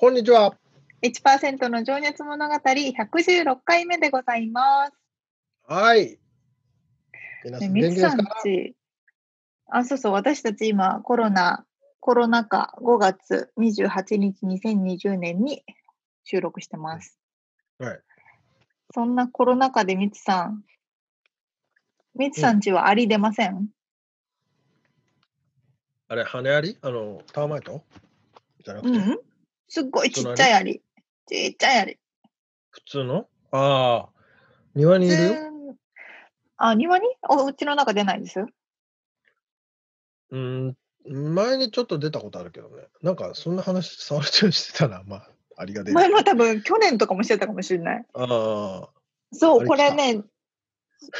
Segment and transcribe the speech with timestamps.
[0.00, 0.56] こんにちは。
[1.02, 4.92] 1%の情熱物語116回目でございます。
[5.66, 6.20] はい。
[7.44, 8.40] 皆さね、ん元気ですか？
[8.44, 8.76] ち、
[9.66, 11.66] あ、そうそう、私たち今コロナ、
[11.98, 15.64] コロナ禍5月28日2020年に
[16.22, 17.18] 収録してます。
[17.80, 18.00] はい。
[18.94, 20.62] そんなコロナ禍でみつさん、
[22.14, 23.66] みつさんちはアリ出ません、
[26.06, 27.82] あれ、羽アリあの、ターマイト
[28.64, 29.20] じゃなくて、うん、
[29.68, 30.82] すっごいちっちゃいアリ。
[31.26, 31.98] ちっちゃいアリ。
[32.70, 33.28] 普通の？
[33.52, 34.08] ああ、
[34.74, 35.16] 庭にいる？
[35.16, 35.32] よ。
[35.32, 35.76] うん
[36.60, 37.06] あ、庭に？
[37.28, 38.44] おうちの中出ないです？
[40.30, 42.88] うん、前にちょっと出たことあるけどね。
[43.00, 45.02] なんか、そんな話、触れちゃしてたな。
[45.06, 45.94] まあ、アリが出る。
[45.94, 48.04] 前も多分去年とかもしてたかもしれない。
[48.14, 48.88] ああ、
[49.32, 50.22] そう、これね、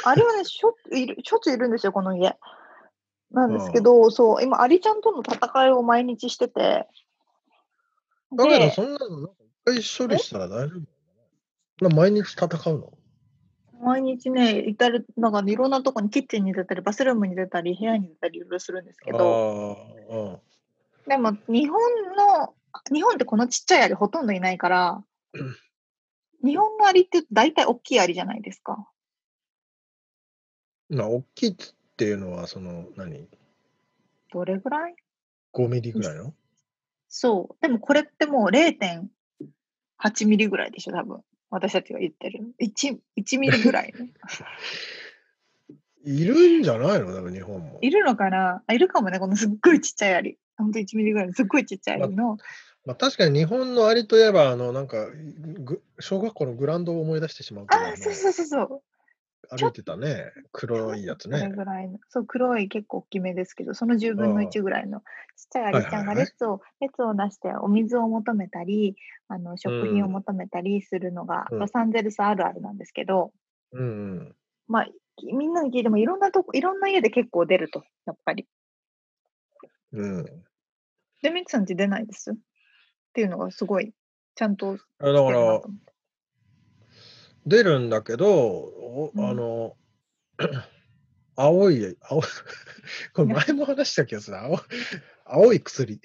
[0.05, 2.37] あれはね、しょいるしょっちゅういるんですよ、この家。
[3.31, 6.87] なんですけど、そう、今、アリちゃんとの戦いを毎日してて、
[8.33, 9.33] だけど、で、そんなの、なんか
[9.73, 10.77] 一回処理したら大丈
[11.81, 12.93] 夫な毎日戦うの？
[13.81, 19.87] 毎日ね、至る、なんかいろんなとこに、キッチンに出たり、バスルームに出たり、部屋に出たり、いろいろするんですけど。
[21.07, 21.81] でも、日本
[22.17, 22.55] の、
[22.93, 25.05] 日本ってこのちっちゃいアリほとんどいないから、
[26.45, 28.89] 日本のアリって大体大きいアリじゃないですか。
[30.89, 31.57] まあ、大きいっ
[31.97, 33.29] ていうのは、その、何？
[34.33, 34.97] どれぐらい
[35.55, 36.35] ?5 ミリぐらいの？
[37.09, 37.63] そう。
[37.63, 41.23] でもこれってもう0.8ミリぐらいでしょ、多分。
[41.51, 42.41] 私たちが言ってる。
[42.61, 44.11] 1, 1ミリぐらい、ね。
[46.05, 47.13] いるんじゃないの？
[47.13, 47.79] だから日本も。
[47.81, 48.63] いるのかな？
[48.67, 50.39] あいるかもね、このすっごいちっちゃいアリ。
[50.57, 52.39] ほんと1ミリぐらいのすっごいちっちゃいアリの。
[52.85, 58.83] まあ、確かに日本のアリといえば、あの、なんか、ぐ小学校のグラウンドを思い出してしまうあ、そうそうそうそう。
[59.51, 60.33] 歩いてたね。
[60.53, 61.49] 黒いやつね。
[61.55, 61.99] ぐらいの。
[62.09, 65.05] そう、黒い結構大きめですけど、その10分の1ぐらいのちっ
[65.51, 68.97] ちゃいアリちゃんが列を、列をなしてお水を求めたり、
[69.29, 73.33] あの食品を求めたりするのが、うんロサンゼルスあるあるなんですけど、
[73.73, 74.37] うんうん。
[74.69, 74.87] まあ、
[75.17, 78.47] きみんなに聞いてもいろんなとこ、いろんな家で結構出ると、やっぱり。
[79.93, 80.45] うん。
[81.23, 82.33] で、ミツさんち出ないです？
[82.33, 82.35] っ
[83.15, 83.93] ていうのがすごい、
[84.37, 85.63] ちゃんとだから。
[87.49, 89.77] 出るんだけど、おうんあの、
[91.35, 92.23] 青い、青い、
[93.15, 94.37] これ前も話した気がする。
[94.37, 94.59] 青
[95.25, 96.01] 青い薬。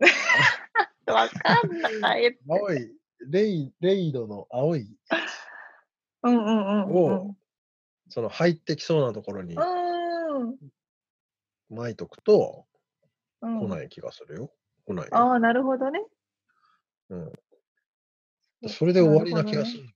[1.06, 2.38] わかんない。
[2.48, 2.92] 青い、
[3.26, 4.94] レイ、レイドの青い、
[6.22, 6.94] うんうんうんうん。
[6.94, 7.36] を
[8.10, 10.58] その入ってきそうなところにうん
[11.70, 12.66] 巻いとくと、
[13.40, 13.60] うん。
[13.60, 14.52] 来ない気がするよ。
[14.84, 15.16] 来ないよ。
[15.16, 16.04] ああ、なるほどね。
[17.08, 17.32] うん。
[18.68, 19.94] それで終わりな気がする。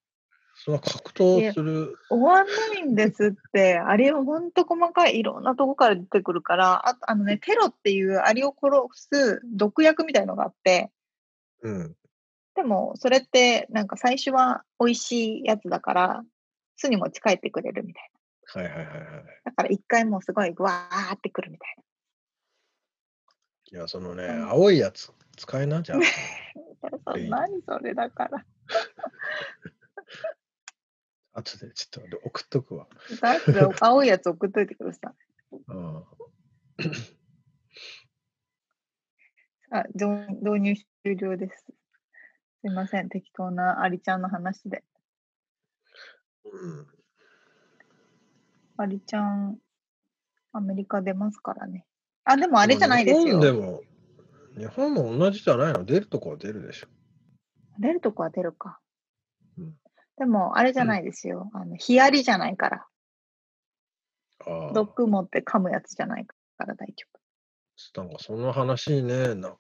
[0.69, 1.97] その格闘する。
[2.11, 10.91] 終わんないんですって、アリはほんと細かいいろんなとこから出てくるから、あとあのね、テロっていうアリを殺す毒薬みたいのがあって、
[11.63, 11.97] うん。
[12.55, 16.23] でもそれってなんか最初は美味しいやつだから、
[16.77, 18.11] 巣に持ち帰ってくれるみたい
[18.45, 18.95] はいはいはいはい。
[18.95, 19.01] な。
[19.47, 21.77] だから一回もうすごいぐわーってくるみたい
[23.73, 26.01] いや、そのね、うん青いやつ使えなじゃ ん。
[26.01, 26.07] な。
[27.17, 28.45] いい何それだから。
[31.39, 32.89] 後でちょっと送っとくわ。
[33.81, 35.57] 青いやつ送っといてください。
[35.69, 36.05] うん。
[39.71, 40.07] あ、導
[40.43, 40.75] 導入
[41.05, 41.65] 終了です。
[42.61, 44.83] すいません、適当なアリちゃんの話で。
[46.45, 46.87] うん、
[48.79, 49.59] アリちゃん、
[50.53, 51.87] アメリカ出ますからね。
[52.25, 53.25] あ、でもあれじゃないですよ。
[53.25, 53.83] 日本でも、
[54.57, 55.85] 日本も同じじゃないの？
[55.85, 56.89] 出るとこは出るでしょ。
[57.79, 58.81] 出るとこは出るか。
[59.57, 59.77] うん
[60.19, 61.51] でも、あれじゃないですよ。
[61.55, 62.87] あの、ヒアリじゃないから。
[64.47, 64.73] ああ。
[64.73, 66.35] 毒持って噛むやつじゃないか
[66.65, 67.07] ら大丈
[67.95, 68.03] 夫。
[68.03, 69.57] なんかその話ね、ななんか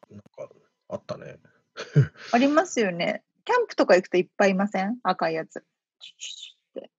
[0.88, 1.38] あったね。
[2.32, 3.22] ありますよね。
[3.44, 4.98] キャンプとか行くといっぱいいません？
[5.04, 5.64] 赤いやつ。
[6.00, 6.86] チュチュチュって。
[6.86, 6.90] いっ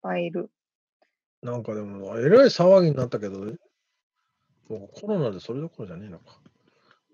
[0.00, 0.50] 使える。
[1.42, 6.40] なんかでも、えらい騒ぎになったけど、もうコロナでそれどころじゃねえのか。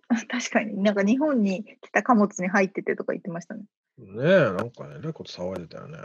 [0.28, 0.82] 確かに。
[0.82, 3.64] なんか日本に来た貨物に入っててとか言ってましたね。
[3.98, 5.98] ねえ、なんかね、えらいこと騒いでたよね。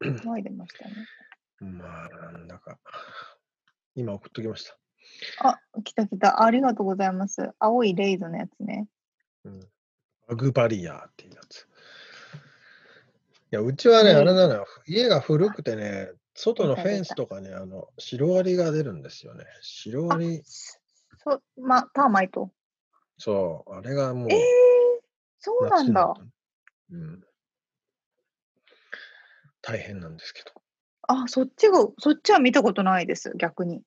[0.00, 0.94] 騒いでましたね。
[1.60, 2.78] まあ、なんだか。
[3.94, 4.78] 今送っときました。
[5.48, 6.42] あ、来た来た。
[6.42, 7.50] ありがとうございます。
[7.58, 8.88] 青いレイズのやつね。
[9.44, 9.60] うん。
[10.28, 11.66] アグバリアっていうやつ。
[13.52, 14.66] いや、うちはね、うんあれなのよ。
[14.86, 19.44] 家が古くてね、外のフェンスとかね、あの、シロアリが出るんですよね。
[19.60, 22.50] シロアリ、そう、ま、ターマイト。
[23.18, 24.38] そう、あれがもうえー、
[25.40, 26.14] そうなんだ。
[26.90, 27.24] うん。
[29.62, 30.52] 大変なんですけど。
[31.02, 33.82] あ、そっちが、そっちは見たことないです、逆に。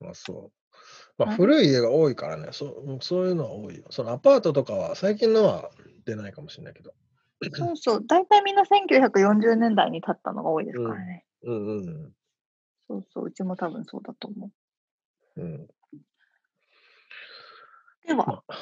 [0.00, 0.72] まあそう。
[1.18, 3.84] まあ古い家が多いからね、そうそういうのは多いよ。
[3.90, 5.70] そのアパートとかは最近のは
[6.04, 6.94] 出ないかもしれないけど。
[7.54, 8.06] そうそう。
[8.06, 11.24] 大体みんな1940年代に建ったのが多いですからね。
[11.42, 12.12] うんうん
[12.88, 13.24] そうそう。
[13.26, 14.50] うちも多分そうだと思
[15.36, 15.40] う。
[15.40, 15.54] うん。
[15.54, 15.66] うん、
[18.06, 18.54] では、まあ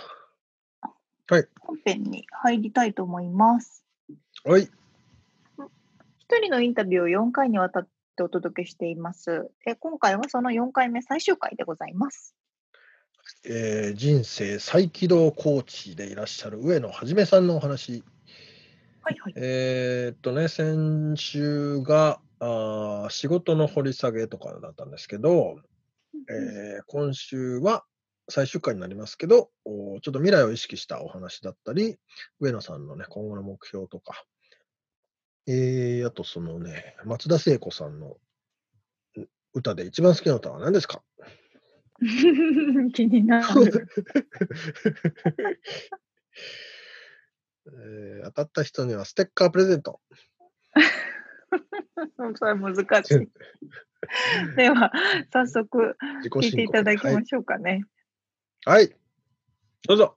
[1.31, 1.49] はい。
[1.61, 3.85] 本編に入りたいと思います。
[4.45, 4.63] はい。
[4.63, 9.49] 一人のインタビューを4回にわたってお届けしています。
[9.65, 12.35] え今回はその4回目最終回でございます。
[13.45, 18.03] えー人生再起動コーチでいらっしゃる上野はじめさんのお話。
[19.03, 19.33] はいはい。
[19.37, 25.61] えーっとね、先週があー仕事の掘り下げとかだったんですけど、
[26.29, 27.85] えー今週は
[28.31, 31.97] 最終回になりますけど、おちょっと未来を意識したお話だったり、
[32.41, 34.25] 上野さんのね、今後の目標とか、
[35.47, 38.17] えー、あとそのね、松田聖子さんの
[39.17, 39.25] う
[39.55, 41.03] 歌で一番好きな歌は何ですか？
[42.95, 43.47] 気になる。
[47.67, 50.01] えー当たった人にはステッカープレゼント。
[52.37, 52.75] それ難
[53.05, 53.29] しい。
[54.57, 54.93] では、
[55.33, 57.71] 早速聞いていただきはいましょうかね。
[57.71, 57.83] はい。
[59.89, 60.17] どうぞ。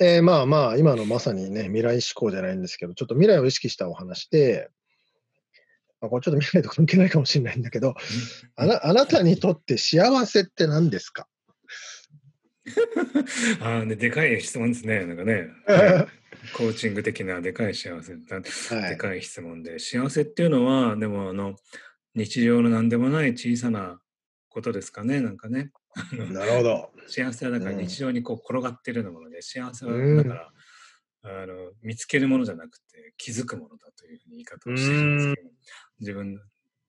[0.00, 4.68] えーまあまあ、今のまさにね、未来志向じゃないんですけど、ちょっと未来を意識したお話で、
[6.02, 7.94] まあ、これちょっと未来と関係ないかもしれないんだけど、
[8.56, 11.28] あなあなたにとって幸せって何ですか？
[13.62, 15.06] ああね、でかい質問ですね。
[15.06, 16.08] なんかね、は
[16.44, 18.16] いコーチング的なでかい幸せ。
[18.16, 21.54] でかい質問で、幸せっていうのは、でもあの、
[22.16, 24.00] 日常の何でもない小さな
[24.48, 25.70] ことですかね、なんかね。
[26.12, 26.90] なるほど。
[27.06, 30.52] 幸せはだからうん日常にこう転がっているようなもので、幸せはうんだから、
[31.42, 32.91] あの見つけるものじゃなくて
[33.22, 35.50] 気づくものだというふうに言い方をしてるんですけど、
[36.00, 36.40] 自分、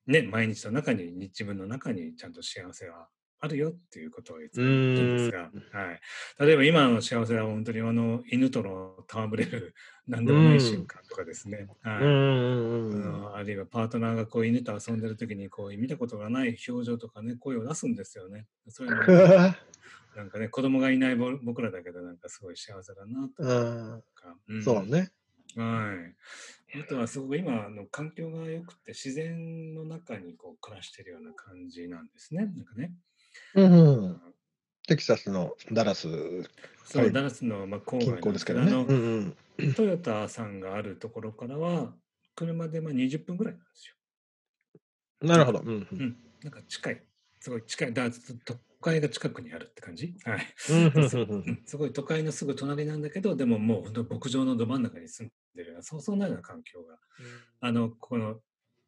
[0.07, 3.07] ね、毎日の中に、自分の中にちゃんと幸せは
[3.39, 5.41] あるよっていうことを言ってるんですが、
[5.79, 5.99] はい、
[6.39, 9.75] 例えば今の幸せは本当にあの犬との戯れる
[10.07, 11.67] 何でもない瞬間とかですね。
[11.83, 11.99] はいあ。
[11.99, 18.47] のあるいはパートナーがこう犬と遊んでる時にこう見たことがない表情とかね声を出すんですよね。
[18.69, 19.55] そういうのが
[20.17, 24.35] なんかね子供がいないぼ僕らだけどなんかすごい幸せだなとうんか。
[24.47, 25.11] うんそうね。
[25.55, 25.93] は
[26.75, 26.79] い。
[26.81, 32.45] あとはすごく今の環境が良くて自然の中にこう暮らしてるような感じなんですね。
[32.45, 32.93] なんかね。
[33.55, 34.21] うんうん。
[34.87, 36.07] テキサスのダラス
[36.85, 38.71] そう、はいダラスのまあ郊近外郊ですけどね。
[38.71, 39.73] あのうんうん。
[39.75, 41.93] トヨタさんがあるところからは
[42.35, 43.95] 車でまあ20分ぐらいなんですよ。
[45.27, 45.59] なるほど。
[45.59, 46.17] うんううんん。
[46.43, 47.03] なんか近い。
[47.39, 47.93] すごい近い。
[47.93, 50.13] だから都会が近くにあるって感じ？
[50.25, 50.45] はい。
[51.65, 53.01] すごい都会のすぐ隣なん。
[53.01, 54.83] だけど、でももう本当牧場のど真ん。
[54.83, 55.31] 中に住ん。
[55.55, 56.99] でるような、そうそうなような環境が、
[57.61, 58.41] あの、この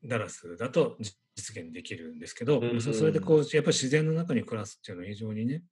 [0.03, 0.97] ダラスだと
[1.35, 2.19] 実現できるん。
[2.19, 2.69] ですけど、うん。
[2.71, 2.81] うん。
[2.81, 5.63] それでこう、やっぱり自然の中に暮らすっていうのは非常にね、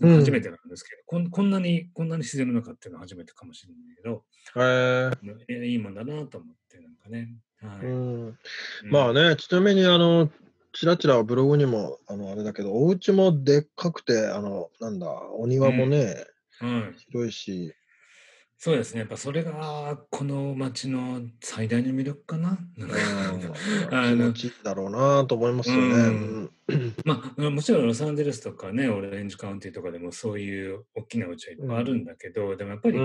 [0.00, 0.58] 初めてなん。
[0.68, 1.30] ですけど、こん。
[1.30, 1.50] こん。
[1.50, 2.08] なに、こん。
[2.08, 4.24] なに自然の中っていうのは初めてかもしれないけど、
[4.56, 5.10] え
[5.48, 5.94] えいいもん。
[5.94, 6.94] だなと思って、なん。
[6.96, 7.34] かね。
[7.60, 7.86] はい。
[7.86, 8.38] うん。
[8.90, 10.30] まあね、ちなみにあの、
[10.72, 16.26] ちらちらブログにも、あの、あれだけど、お家もでっかくて、あの、なんだ、お庭もね、
[16.60, 16.98] はい。
[17.10, 17.74] 広いし、
[18.60, 19.00] そうですね。
[19.00, 22.58] やっぱそれが、この街の最大の魅力かな？
[22.76, 22.96] なんか
[23.32, 23.40] うん、
[24.10, 25.94] 気持ちいいだろうなと思いますよね。
[25.94, 32.98] ううんまあ、もちろんロサンゼルスとかね、オレンジカウンティとかでもそういう大きなうちはいっぱいあるんだけど、でもやっぱり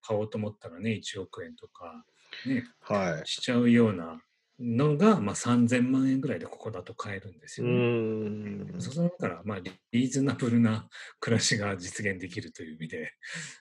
[0.00, 2.06] 買おうと思ったらね、1億円とか、
[2.46, 3.26] ね、はい。
[3.26, 4.22] しちゃうような
[4.60, 8.74] のが、まあ、3000万円ぐらいでここだと買えるんですうよね。
[8.76, 8.80] ん。
[8.80, 10.86] そうだから、まあ、リリーズナブルな
[11.18, 13.12] 暮らしが実現できるという意味で、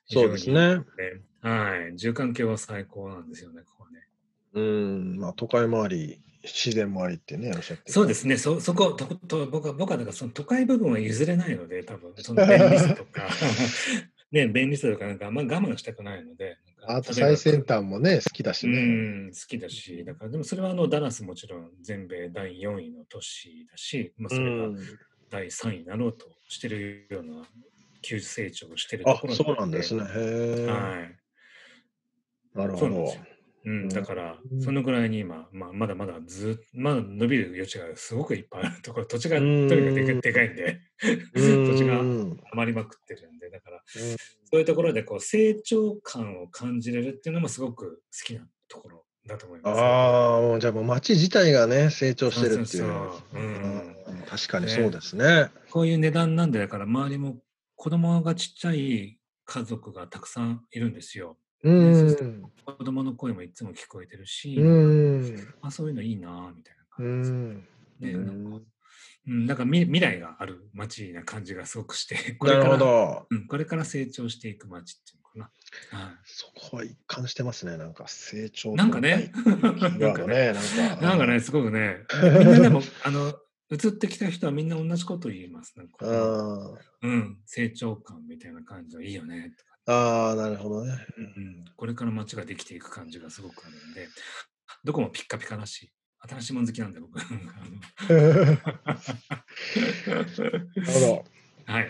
[0.05, 0.81] そうですね。
[1.41, 1.97] はい。
[1.97, 3.99] 住環境は最高なんですよね、ここはね。
[4.53, 7.91] うん、まあ都会もあり、自然もありってね、おっしゃって。
[7.91, 13.27] そうですね、そそことと僕は僕はだからその都会部分は譲れないので、多分その便利さとか、
[14.31, 16.57] ね、便利さとかなんかあんま我慢したくないので、
[16.87, 19.27] あと最先端もね、好きだしうね。
[19.29, 24.67] ん、好きだし、だからでもそれはあのダラスもちろん全米第4位の都市だし、まあ、それが
[25.29, 27.43] 第3位になろうとしてるような
[28.01, 30.01] 急成長をしてるとあころ、そうなんですね。
[30.01, 30.07] は
[31.05, 31.19] い。
[32.57, 33.17] なるほどそ
[33.65, 33.89] うなん。
[33.89, 34.61] だからう、ん。
[34.61, 40.55] そのぐらいに今、まあ、まだまだずっまだ伸びる余地がすごくいっぱいあるところ、 土地がとうんにかくでかいん。
[40.55, 40.81] で、
[41.33, 42.39] 土地がうん。
[42.51, 49.79] 余りまくってるんで、だから、そういうところでこう成長感を感じれるっていうのもすごく好きなところだと思います。
[49.79, 52.85] ああ、もうじゃあもう街自体がね、成長してるっていう。
[54.27, 55.49] 確かにそうですね。
[55.71, 57.41] こういう値段なんで、だから周りも
[57.75, 61.37] 子供がちっちゃい家族がたくさんいるんですよ。
[61.63, 62.51] うん。
[62.65, 65.53] 子供の声もいつも聞こえてるし、うん。
[65.61, 67.33] あそういうのいいなぁみたいなう感じです。
[67.33, 67.55] ん。
[67.55, 68.61] ねうなんかん
[69.27, 73.27] うん、だから未未来がある街な感じがすごくして、 こなるれからほど。
[73.29, 75.51] うん、これから成長していく街っていうのか
[75.91, 75.99] な。
[75.99, 77.77] はいそこは一貫してますね。
[77.77, 79.31] なんか成長となんかね。
[79.45, 80.25] なんか。
[80.25, 83.33] なんかね、すごくね、みんなでも、あの、
[83.71, 85.77] 移ってきた人はみんな同じことを言います。
[85.77, 86.73] なんかあ
[87.03, 90.93] うん、成長感みたいな感じはいいよねとか、あ、ああ、なるほどね。
[91.17, 91.65] うん。
[91.75, 94.07] これから街ができていく感じがすごくあるんで、
[94.83, 97.19] どこもピッカピカだし、新しいもの好きなんで僕。
[97.19, 98.57] あなる
[100.85, 101.07] ほど。
[101.07, 101.25] の
[101.65, 101.89] はい。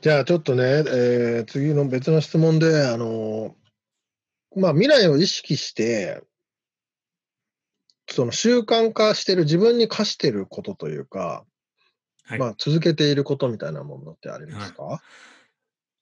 [0.00, 3.56] じゃあちょっとね、えー次の別の質問で、あの
[4.56, 6.22] まあ、未来を意識して、
[8.10, 11.46] その習慣化してる、自分に課してることというか、
[12.24, 15.02] はいまあ、続けていることみたいなものってありますか、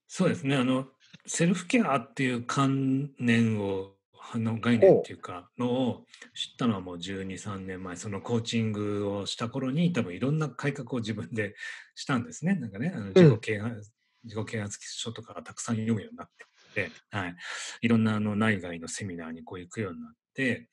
[0.08, 0.56] そうですね。
[0.56, 0.88] あの、
[1.32, 3.92] セルフケアっていう観念を、
[4.32, 11.54] あの概念っていうか、のを知ったのはもう12、3年前、そのコーチングをした頃に、多分いろんな改革を自分で
[11.94, 12.56] したんですね。
[12.56, 13.92] なんかね、あの自己啓発、
[14.25, 16.28] 自己啓発書とかたくさん読むようになっ
[16.75, 17.37] て、はい。
[17.82, 20.20] いろんなあの内外のセミナーにこう行くようになって、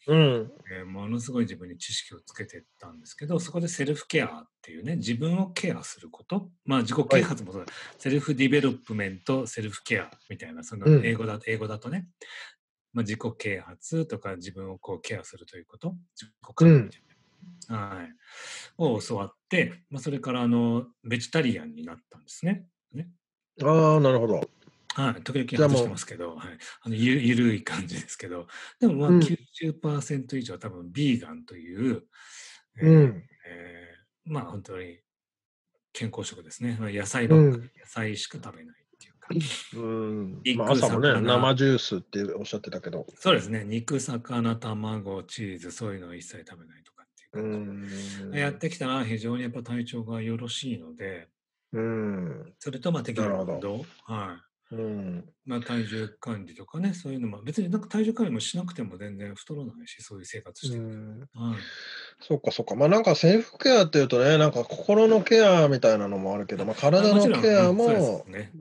[0.08, 0.52] うん。
[0.72, 11.06] えーものすごい自分に知識をつけていったんですけど、そこでセルフケアっていうね、自分をケアすること、まあ自己啓発もそうだ、self-development、セルフケアみたいな、そのうん。
[11.06, 12.08] 英語だと、英語だとね、
[12.94, 17.02] まあ、自己啓発とか自分をこうケアするということ、自己管理みたい
[17.70, 18.08] な、はい、
[18.78, 22.66] を教わって、まあ、それからあの、ベジタリアンになったんですね。
[22.94, 23.10] ね。
[23.62, 24.50] ああ、なるほど。
[24.98, 28.48] はい、時々外してますけど、はい、あのゆゆるい感じですけど、
[28.80, 32.04] でもまあうん90%以上は多分ビーガンという、
[32.80, 33.24] えーうん。
[33.48, 33.98] えー
[34.34, 35.00] まあ本当に
[35.94, 36.78] 健康食ですね。
[36.80, 39.28] まあ野菜ばっかり、うん野菜しか食べないっていうか。
[39.76, 43.06] うん肉まあ、朝もね、魚生ジュースっておっしゃってたけど。
[43.16, 43.64] そうですね。
[43.66, 48.40] 肉、魚、卵、チーズ、そういうのを一切食べないとかっていううか、ん。
[48.40, 51.30] やってきたら非常にやっぱ体調がよろしいので、
[51.74, 52.54] うん。
[52.60, 54.47] それとまあ適度ななるほど運動、はい。
[54.72, 55.26] うん。
[55.46, 60.84] まあ、体重管理とかね、そういうのも、別になんか体重管理もしなくても全然太らないし、そういう生活してる。
[60.84, 61.58] うんはい。
[62.20, 62.76] そっかそっか。
[62.76, 68.52] まあなんかセルフケアっていうとね、なんか心のケアみたいなのもあるけど、まあ体のケアうんそうでもす、ね。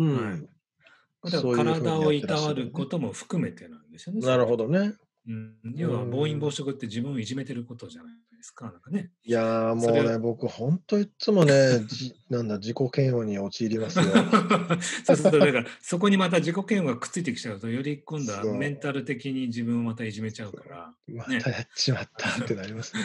[1.56, 4.20] 体をいたわるることも含めてなんですよね。
[4.24, 4.94] なるほどね。
[5.28, 8.66] うん、要はうん暴飲暴食って自分をいじめてることじゃないですか。
[8.66, 9.10] なんかね。
[9.24, 14.04] いやーもそうれね、僕、本当いつもね、じなんだ、自己嫌悪に陥りますよ。
[15.04, 23.02] そうすると、だからそこにまた自己嫌悪がくっついてきちゃうと、より今度はメンタル的に自分をまたいじめちゃうから、まねたやっちまったってなりますね。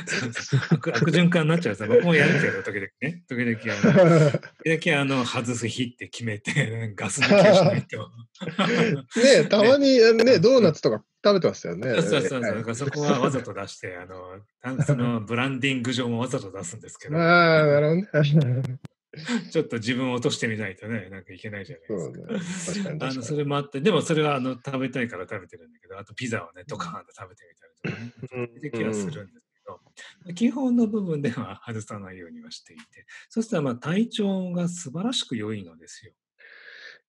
[0.72, 3.24] 悪悪循環になっちゃうさ、僕もやるけど、時々ね。
[3.28, 4.32] 時々あの、
[4.64, 8.10] 時々あの外す日って決めて、 ガス抜きをしないと。
[9.22, 11.94] ねたまにね、ドーナツとか食べてましたよね。
[11.94, 12.42] そうそうそうそう。
[12.42, 14.40] はいだからそこはわざと出して、あの、
[14.80, 18.80] あそのブランディング上もわざと出すんですけど、ああ、なるほどね。
[19.52, 22.84] ちょっと自分を落としてみないとね、なんかいけないじゃないですか。
[22.84, 23.00] そうね。
[23.06, 28.62] あのそれもあって、でもそれはあの食べたいから食べてるんだけど、あとピザをね、ドカーンと食べてみたりとかね、に。
[28.62, 36.14] できはするんですけど、基本の部分では外さないようにはしていて、そしたらまあ体調が素晴らしく良いのですよ。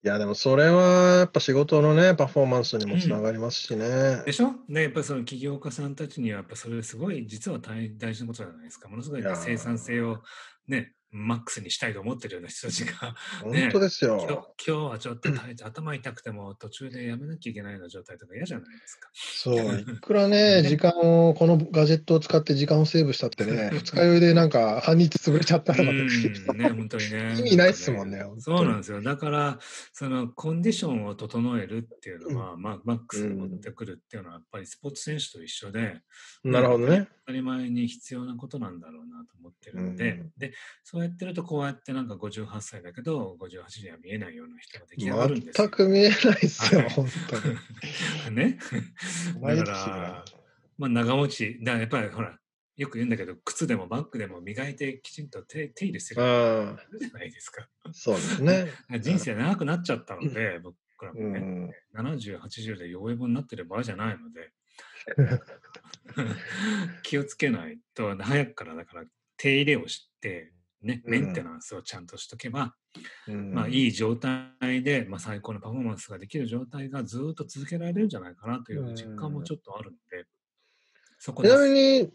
[0.05, 4.25] いや、でもそれはやっぱ仕事のね、パフォーマンスにもつながりますしね。
[4.27, 4.53] でしょ？
[4.67, 8.89] ね、やっぱりその起業家さんたちには、やっぱそれすごい実は大大事なことじゃないですか。
[8.89, 10.21] ものすごい生産性を
[10.67, 13.15] ね、マックスにしたいと思ってるような人たちが、
[13.45, 14.55] 本当です今日よ。
[14.67, 19.11] 今日はちょっと体頭痛くても途中でやめなきゃいけないような状態とか嫌じゃないですか。
[19.13, 27.37] そう、いくらね、時間を、このガジェットを使って時間をセーブしたってね、二日酔いでなんか半日潰れちゃったとかってうんね、本当にね。
[27.39, 29.03] 意味ないっすもんねなか本当にそうなんですよ。
[29.03, 29.59] だから、
[29.93, 36.01] そのコンディションを整えるっていうのは、まあ、マックスに持ってくるっていうのは、やっぱりスポーツ選手と一緒で、
[36.45, 37.09] なるほどね。
[37.33, 40.53] 当たり前に必要なことなんだろうなと思ってるので、うんで、
[40.85, 45.69] そうやってると、こうやってなんか58歳だけど、58には見えないような人が出来上がるんですよ。
[45.69, 47.07] 全く見えないっすよは、い本
[48.29, 48.37] 当に。
[48.37, 48.59] ね。
[49.57, 50.25] だから、
[50.79, 52.39] まあ、長持ち、だやっぱりほら、
[52.77, 57.69] よく言うんだけど、靴でもバッグでも磨いてきちんと手手入れするあじゃないですか。
[57.85, 58.67] あ、そうですね。
[59.01, 61.71] 人生長くなっちゃったので、僕らうもね、ん。
[61.95, 64.53] 70、80で弱い棒になってる場合じゃないので、
[67.03, 69.05] 気をつけないと、早くからだから
[69.37, 70.53] 手入れをして、
[70.83, 72.75] ね、うんメンテナンスをちゃんとしとけば、
[73.29, 80.27] うんまあ、いい状態で、まあ、最高のパフォーマンスができる状態がずっと続けられるんじゃないかなという実感もちょっとあるので、
[81.19, 81.49] そこち。
[81.49, 82.13] なみに、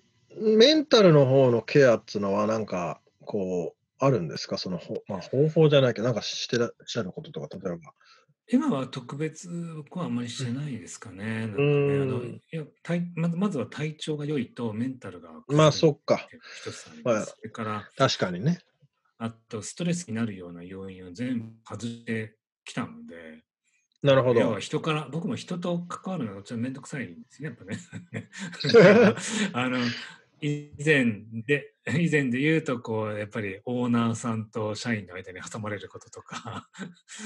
[0.58, 4.58] メンタルの方のケアっていうのは、なんか、こう、あるんですか？
[4.58, 7.94] その、ほまあ、方法じゃないけど、なんかしてらっしゃることとか、例えば。
[8.50, 11.48] 今は特別僕はあんまりしてないですかね。
[11.48, 16.28] なんかねうんあのいや体まずまずは体調が良いとメンタルがまあ、そっか。
[16.64, 17.18] つあります。
[17.18, 18.60] はいそれから、確かにね。
[19.20, 23.44] あとストレスになるような要因を全部外してきたので、
[24.04, 24.60] なるほ要はど。
[24.60, 27.80] 人から、僕も人と関わるのがちょっとめんどくさいんですね、やっぱね。
[29.54, 29.80] あの
[30.42, 36.68] 以前で、 以前で言うと、こう、やっぱりオーナーさんと社員の間に挟まれることとか、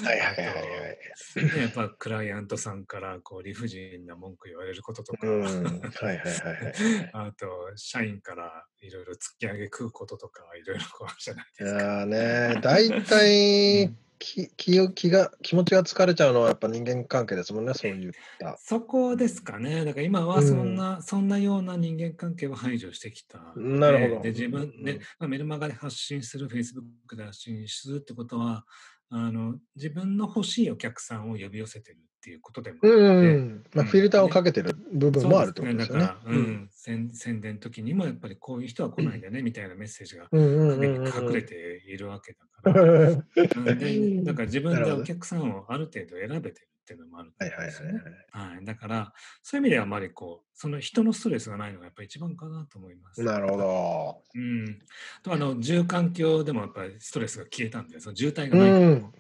[0.04, 1.56] はいはいはいはい。
[1.56, 5.42] ねやっぱクライアントさんからこう理不尽な文句言われることとか、うん。
[5.42, 7.10] はいはいはいはい。
[7.14, 11.82] あと社員からいろいろ突き上げ食うこととかいろいろこうあるじゃないいですか。
[11.82, 18.56] やーね、大体気気を気が気持ちが疲れちゃうのはやっぱ人間関係ですもんね、そういった。
[18.60, 19.84] そこですかね。
[19.84, 23.40] だから今はそんな、そんなような人間関係を排除してきた。
[23.56, 28.64] なるほどで、自分うんで、まあ、メルマガで発信する、Facebook で発信するってことは、
[29.10, 33.64] あの自分の欲しいお客さんを呼び寄せてるっていうことでもあうるので、ん。
[33.74, 36.04] まあ、フィルターをかけてる部分もあるってことですよね。
[36.04, 42.82] そうだから、うん、宣宣伝の時にもやっぱりこういう人は来ないでね、みたいなメッセージが隠れているわけだから。
[42.90, 48.02] うんだから自分でお客さんをある程度選べてるっていうのもあるんですよね。
[48.32, 49.14] はい、だから、
[49.44, 53.22] そういう意味ではあまりこう、その人のストレスがないのがやっぱり一番かなと思います。
[53.22, 54.24] なるほど。
[54.34, 54.80] うん。
[55.22, 58.84] とあの、住環境でもやっぱりストレスが消えたんで、その渋滞がうない。
[58.96, 59.14] ん。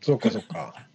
[0.00, 0.86] そっかそっか。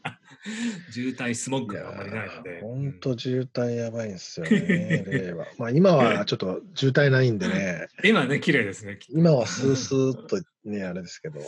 [0.91, 2.61] 渋滞、スモッグがあまりないので。
[2.61, 5.47] 本当渋滞やばいんですよね、令和。
[5.59, 8.97] まあ今はちょっと渋滞ないんでね、うん今ね、綺麗ですね。
[8.97, 11.39] き今はスースーっとね、あれですけど。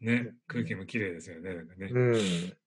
[0.00, 1.54] ね、空気も綺麗ですよね。
[1.78, 1.90] ね。
[1.90, 2.14] うん。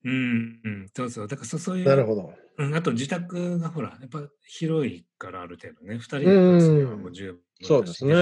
[0.03, 1.27] うん、うん、そうそう。
[1.27, 2.33] だからそそういう、なるほど。
[2.57, 8.13] うん、あと自宅がほら、やっぱ広いからある程度ね、2人で暮らすにはもう十分だしそうですね。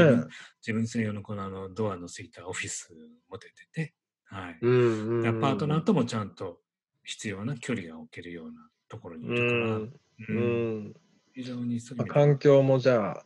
[0.62, 2.94] 自分専用のこのあのドアのついたオフィス
[3.30, 3.94] 持ててて、
[4.34, 4.58] はい。
[4.62, 6.60] うんうんパートナーともちゃんと
[7.04, 8.54] 必要な距離が置けるような
[8.90, 10.94] ところにいるから、うん。
[11.34, 13.24] 非常にそう環境もじゃ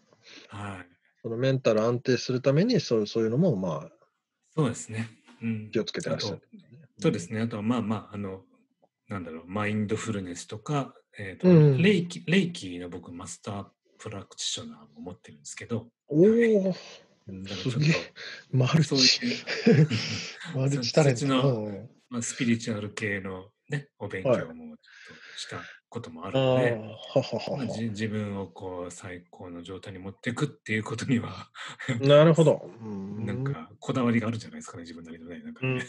[0.52, 0.88] あ、はい。
[1.22, 3.90] そのメンタル安定するためにそうそういうのもまあ
[4.56, 5.10] そうですね。
[5.42, 6.58] うん、気をつけてらっしゃるあと。
[7.00, 7.42] そうですね。
[7.42, 8.42] あとはまあまあ、あの、
[9.08, 13.66] なんだろう、マインドフルネスとか、えっ、と、うんレイキ、レイキの僕、マスター
[14.00, 16.76] プラクティショナーも持ってるんですけど、おお、
[17.72, 17.96] すげえ
[18.52, 19.88] マルと、チそういう、
[20.56, 21.26] マルチタレント。
[21.26, 24.78] のうんまあ、スピリチュアル系のね、お勉強も
[25.38, 31.52] したこともあるので、はははまあ、じ自分をこう最高の状態に持っていくっていうことには、は。
[32.00, 32.72] なるほど。
[32.82, 35.40] うんなんかこだわりがあるんじゃないですかね、自分なりのね。
[35.44, 35.86] なんかうんね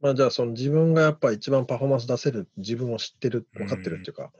[0.00, 4.30] まあじゃあその自分がやっぱ一番パフォーマンス出せる自分を知ってる分かってるっていうか。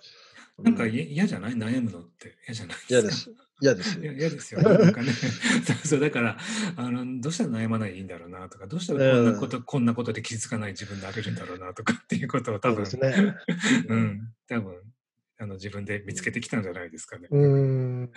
[0.59, 1.53] なんかうい嫌じゃない？
[1.55, 3.31] 悩むのって嫌じゃない嫌ですか？
[3.31, 3.45] です。
[3.61, 4.19] 嫌ですいやよ。
[4.19, 4.79] 嫌ですよね。
[4.79, 5.12] なんかね。
[5.85, 6.37] そうだから、
[6.77, 13.35] あの、どうしたら悩まないでいいんだろうなとか、どうしたらこんなこと、こんなことで気づかない自分になれるんだろうなとかっていうことを多分、ね。
[13.88, 14.75] うん、多分、
[15.38, 17.29] あの、自分で見つけてきたんじゃないですかね。
[17.31, 18.12] うーん。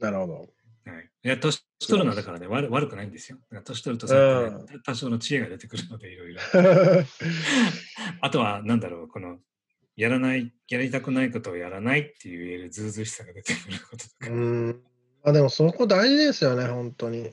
[0.00, 0.34] なるほど。
[0.84, 3.38] はい、いや、年取るのはだからね、悪悪くないんですよ。
[3.64, 6.40] 年取るとそうやってね、多少の知恵が出てくるので、いろいろ。
[8.20, 9.38] あとは、なんだろう、この、
[9.96, 14.66] やらない、やりたくないことをやらないっていう言えるずうずうしさが出てくることとうか、ん。
[15.24, 17.30] まあでもそこ大事ですよね、本当に。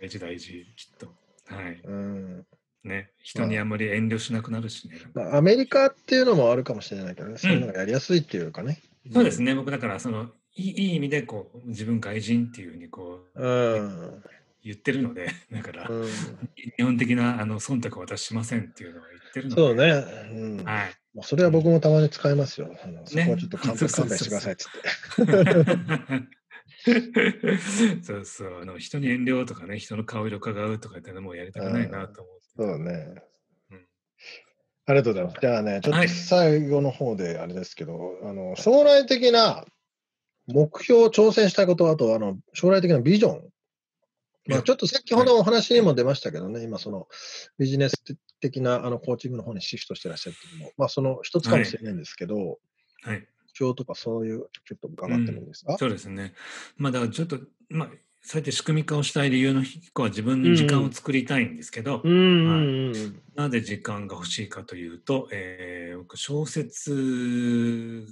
[0.00, 1.06] 大事大事、きっと。
[1.46, 1.80] はい。
[1.84, 2.46] うん。
[2.84, 4.96] ね、人にあんまり遠慮しなくなるしね。
[5.14, 8.80] まあアメリカっていうのもあるかもしれないけどね、そういうのがやりやすいっていうかね。
[9.12, 14.22] そうですね、僕だから、その、いいいい意味で、こう、自分外人っていうふうに、こう、うん。
[14.62, 16.08] 言ってるので、 だから、うん
[16.76, 20.04] 日本的なあの忖度を私しませんっていうのを言ってるので、そうね。
[20.32, 20.64] うん。
[20.64, 20.90] はい。
[21.14, 22.74] まあそれは僕もたまに使いますよ。
[22.82, 24.82] あのそねこはちょっと勘弁してくださいっつって。
[28.02, 32.92] そうそうあの人に遠慮とかね人の顔色伺うとかってのもやりたくないなと思って、そうね。
[33.70, 33.86] うん
[34.84, 35.38] ありがとうございます。
[35.40, 39.64] じゃあね、ちょっとはい最後の方であれですけど、あの将来的な
[40.48, 43.52] 目標、挑戦したいこと、あとあの将来的なビジョン。
[44.46, 47.06] まあ、ちょっと先ほどお話にも出ましたけどね、今その
[47.58, 48.02] ビジネス
[48.40, 52.58] 的なあのコーチングの方にシフトしてらっしゃるっていうのも、まあその一つかもしれないんですけど、
[53.02, 53.26] はい。
[53.52, 56.34] 目標とかそういうちょっと伺ってもいいですか、そうですね。
[56.76, 57.90] まあだからちょっとまあ
[58.22, 68.06] そうやって仕組み化をしたい理由の一個は自分の時間を作りたいんですけど、うんうんうんなぜ時間が欲しいかというと、えー僕小説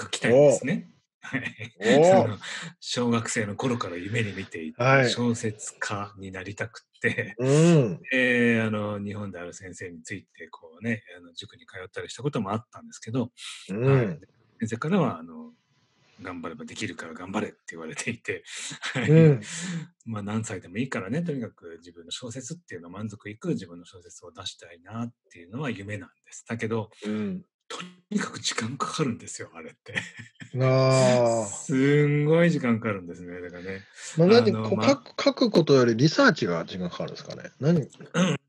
[0.00, 0.90] 書きたいんですね。
[2.80, 5.04] 小学生の頃から夢に見ていはい。
[5.04, 8.00] た小説家になりたくって、うん。
[8.12, 13.32] えーあの日本である先生についてこう、ね、あの塾に通ったりしたこともあったんですけど、
[13.70, 13.84] うん。
[13.84, 14.06] はい。
[14.60, 15.52] 先生からはあの
[16.20, 18.42] 頑張ればできるから頑張れって言われていて、
[18.94, 19.10] はい。
[19.10, 19.40] うん。
[20.06, 26.44] まあ何歳でもいいからねとにかく自分の小説っていうのを満足いく自分の小説を出したいなっていうのは夢なんです。
[26.48, 27.78] だけどうんと
[28.10, 29.94] にかく時間かかるんですよあれって。
[30.60, 31.46] ああ。
[31.46, 31.74] す
[32.06, 33.82] んごい時間かかるんですねだからね。
[34.16, 37.50] まあ、何ま書くことよりリサーチが時間かかるんですかね？
[37.60, 37.82] 何？
[37.82, 37.86] っ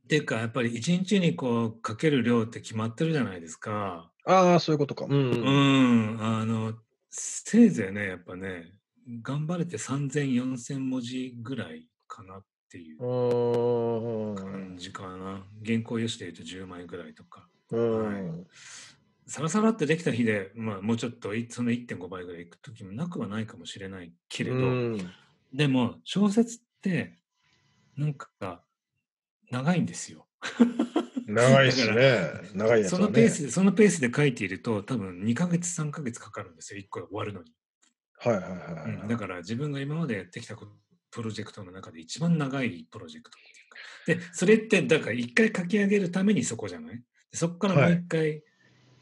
[0.08, 4.10] ていうかやっぱり一日にこうかける量って決まってるじゃないですか。
[4.26, 5.06] ああ、そういうことか。
[5.06, 5.14] うん。
[5.14, 6.74] ううんん、あの
[7.12, 8.72] せいぜいねやっぱね
[9.22, 14.36] 頑張れて3000、4000文字ぐらいかなっていううん。
[14.36, 15.44] 感じかな。
[15.66, 17.48] 原稿用紙で言うと10枚ぐらいとか。
[17.72, 18.48] うん。
[19.30, 24.60] サラサラってできた日で、まあ、もうちょっといその1.5倍ぐらいいく時もなくはないかもしれないけれど、う
[24.96, 25.10] ん
[25.52, 27.18] でも小説って
[27.98, 28.30] なんか
[29.50, 30.28] 長いんですよ。
[31.26, 32.50] 長いですだね。
[32.54, 32.88] 長いね。
[32.88, 37.52] そのペースでそのペースで書いていると多分2ヶ月3ヶ月かかるんですよ1個終わるのに、
[38.18, 38.92] はいはいはいはい。
[39.02, 46.98] うんだから自分が今までやってきたプロジェクトの中で一番長いプロジェクトっていうかでそれってだから1回書き上げるためにそこじゃない？
[47.32, 48.44] でそこからもう1回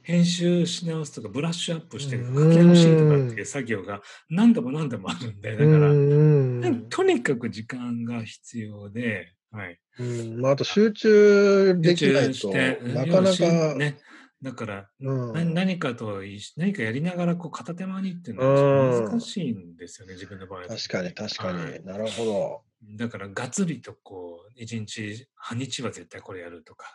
[0.07, 2.49] 編集し直すとかブラッシュアップして書うん。
[2.49, 10.39] き直しとかっていう作業が何度も何度もあるんでだからうんとにかく時間が必要で、はい、うん。
[10.39, 13.97] まあ、あと集中できないとなかなか、ね、
[14.41, 15.33] だから、うん。
[15.33, 16.21] な何かと
[16.55, 20.67] 何かやりながらこう片手間にっていうのは難しいんですよね、自分の場合は。
[20.69, 21.79] 確かに確かはい。
[21.81, 21.85] に。
[21.85, 22.61] なるほど。
[22.95, 26.85] だからがっつりとこう一日半日は絶対これやるとか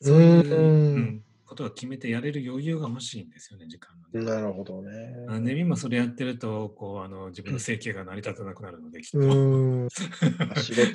[0.00, 0.94] そういう、うん。
[0.94, 1.22] うん
[1.52, 4.26] ことは決めてやれる余裕が欲しいんですよね時間のね。
[4.26, 5.14] なるほどね。
[5.28, 9.18] あで今それやってるとこうあの自分の生計が成り立たなくなるのできっと。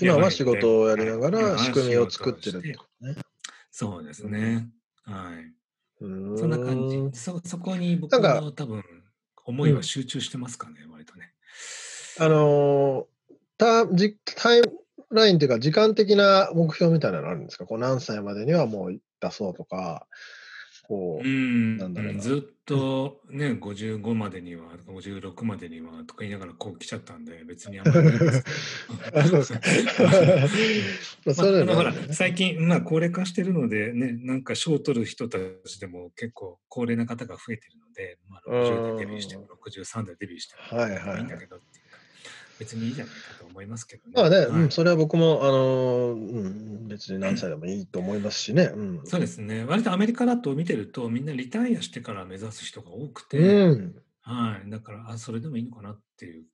[0.02, 3.16] 今は 仕事をやりながら仕組みを作ってるってことね。
[3.72, 4.70] そうですね。
[5.04, 5.54] はい。
[6.02, 7.20] うんそんな感じ。
[7.20, 8.84] そそこに僕の多分
[9.46, 11.34] 思いは集中してますかね、割とね。
[12.20, 13.06] あのー
[13.60, 14.72] タじタイム
[15.10, 17.66] ラインというか、時間的な目標みたいなのあるんですか？
[17.66, 20.08] こう何歳までにはもう出そうとか、
[20.88, 21.78] こう、うん。
[21.78, 22.20] なんだろうな。
[22.22, 28.44] ずっとね、55までには、56までにはとか言いながらこう来ちゃったんで、別にあんまりないです。
[29.14, 29.60] あそうですか。
[31.26, 41.84] まあ、そまあ、れあのほらね最近、まあ、高齢化してるので、ね、なんか賞を取る人たちでも結構高齢な方が増えてるので、まあ、60でデビューしても63でデビューしてもはいはいんだけどっていう。
[41.84, 41.87] か
[42.60, 44.14] 別にいいじゃないかと思いますけどね。
[44.16, 46.48] まあね、はいうん、それは僕も、あのーう
[46.86, 48.72] ん、別に何歳でもいいと思いますしね。
[48.74, 49.02] うん。
[49.06, 49.64] そうですね。
[49.66, 54.70] 割とアメリカだと見てると、みんなリタイアしてから目指す人が多くて、うん、はい。
[54.70, 56.46] だから、あ、それでもいいのかなっていう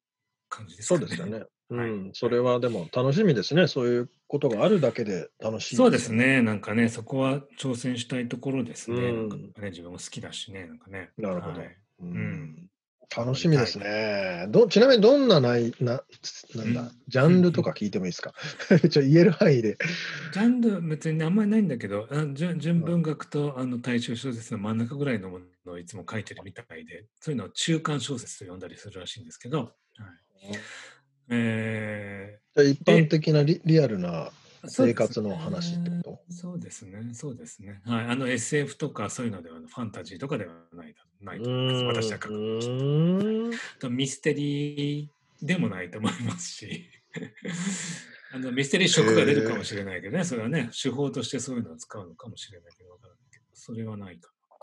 [0.50, 1.00] 感じですかね。
[1.00, 1.46] そうですよね。
[1.70, 3.68] うはいん、それはでも楽しみですね。
[3.68, 6.13] そういうことがあるだけで楽しい、そうです。
[6.13, 6.42] ね。
[6.42, 8.98] なんかね、そこは挑戦したいところですね。
[8.98, 11.10] うんなんかね自分も好きだしね、なんかね。
[11.18, 12.70] なるほどはいうんん
[13.16, 14.48] 楽しみですね。
[14.50, 16.04] どちなみにどんなないな
[16.56, 16.92] なんだ、うん。
[17.08, 18.34] ジャンルとか聞いてもいいですか？
[18.89, 19.78] ちょ言える範囲で。
[20.34, 30.58] ジャンル別にあんまりないんだけど、あ純純文学とあの大衆小説の真ん中ぐらいのものをいつも書いてるみたいで、そういうのを中間小説と呼んだりするらしいんですけど、はい。
[31.30, 34.32] えじゃあ一般的なリリアルなー
[34.65, 36.34] 生活の話ってこと？
[36.34, 37.82] そうですね、そうですね。
[37.86, 42.06] はい、あの SF とかそういうのでは、ファンタジーとかではないないと思います。
[42.06, 46.89] 私は書くうとミステリーでもないと思いますし、
[48.34, 54.60] あのミステリー色が出るかもしれないけどね、それはね、手法としてそういうのを使うのかもしれないけど、わからないけど、それはないかなっ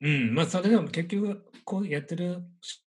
[0.00, 0.06] て。
[0.06, 2.42] うん、まあ、それでも結局、こうやってる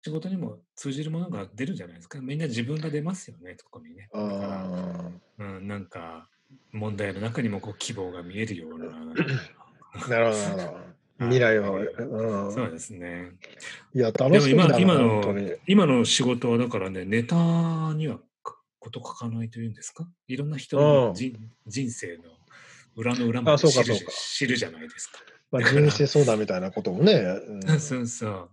[0.03, 2.19] 仕事にも通じるものが出るじゃないですか？
[2.21, 4.09] みんな自分が出ますよね、そこにね。
[4.13, 6.27] だから、あうん、なんか
[6.71, 8.85] 問題の中にもこう希望が見えるような。
[10.09, 10.91] なるほど。
[11.19, 13.33] 未来を、うんそうですね。
[13.93, 15.53] いや、楽しみだな、今の本当に。
[15.67, 17.35] 今の仕事はだからね、ネタ
[17.93, 20.07] にはかこと書かないというんですか？
[20.27, 21.37] いろんな人うんの人
[21.67, 22.23] 人生の
[22.95, 23.67] 裏の裏まあで
[24.09, 25.19] 知るじゃないですか。
[25.51, 27.13] まあ、人生相談みたいなこともね。
[27.13, 28.49] うん そうそう。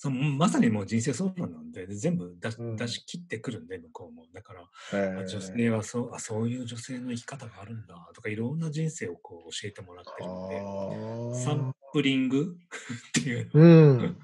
[0.00, 2.76] そうまさにもう人生相談なんで、全部出しうん。
[2.76, 4.26] 出し切ってくるんで、向こうも。
[4.32, 12.54] だから、えーあ女性はそうあそういう女性の生き方があるんだとか、いろんな人生をこう教えてもらってるんで、サあンプリング
[13.10, 13.66] っていうーう
[14.04, 14.16] ん。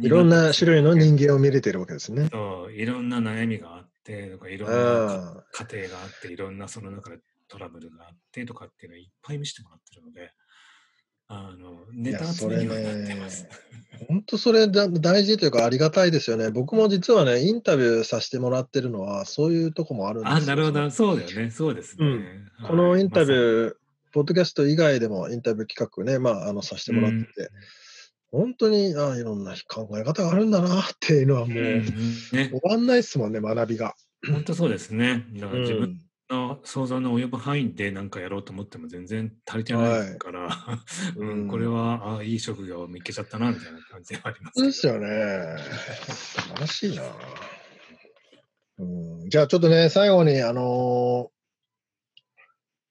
[0.00, 2.28] いろんな種類の人人間を見れてるわけですね。
[2.32, 10.32] そういろんな悩みがあってとかいろんな家庭があっていろんなその中でトラブルがあってとかっていうのをいっぱい見せてもらってるので
[11.28, 13.46] あのネタ集めにはなってます。
[14.08, 16.50] 本当それだ大事というかありがたいですよね。
[16.50, 20.36] 僕も実はね、インタビューさせてもらってるのは、そういうとこもあるんですよ。
[20.36, 22.06] あなるほどそうだよねそうですね。
[22.06, 23.74] うんこのインタビーュー、
[24.12, 27.50] ポッドキャスト以外でもインタビュー企画ね、まあ、あのさせてもらってて、
[28.30, 31.84] 本当にあいろんな考え方があるんだなっていうのはもう、ね
[32.32, 33.94] 終わんないですもんね、学びが。
[34.26, 35.24] 本当そうですね。
[35.34, 40.48] だから自分うんの想像の及ぶ範囲で何かやろうと思っても全然足りてないから、
[41.16, 45.56] う うんん、これはあいい職業を見っけちゃったなみたいな感じではありますですよね。
[46.08, 47.02] 素晴らしいな。
[48.78, 48.84] う
[49.26, 51.38] ん、じゃあちょっとね、最後に、あのー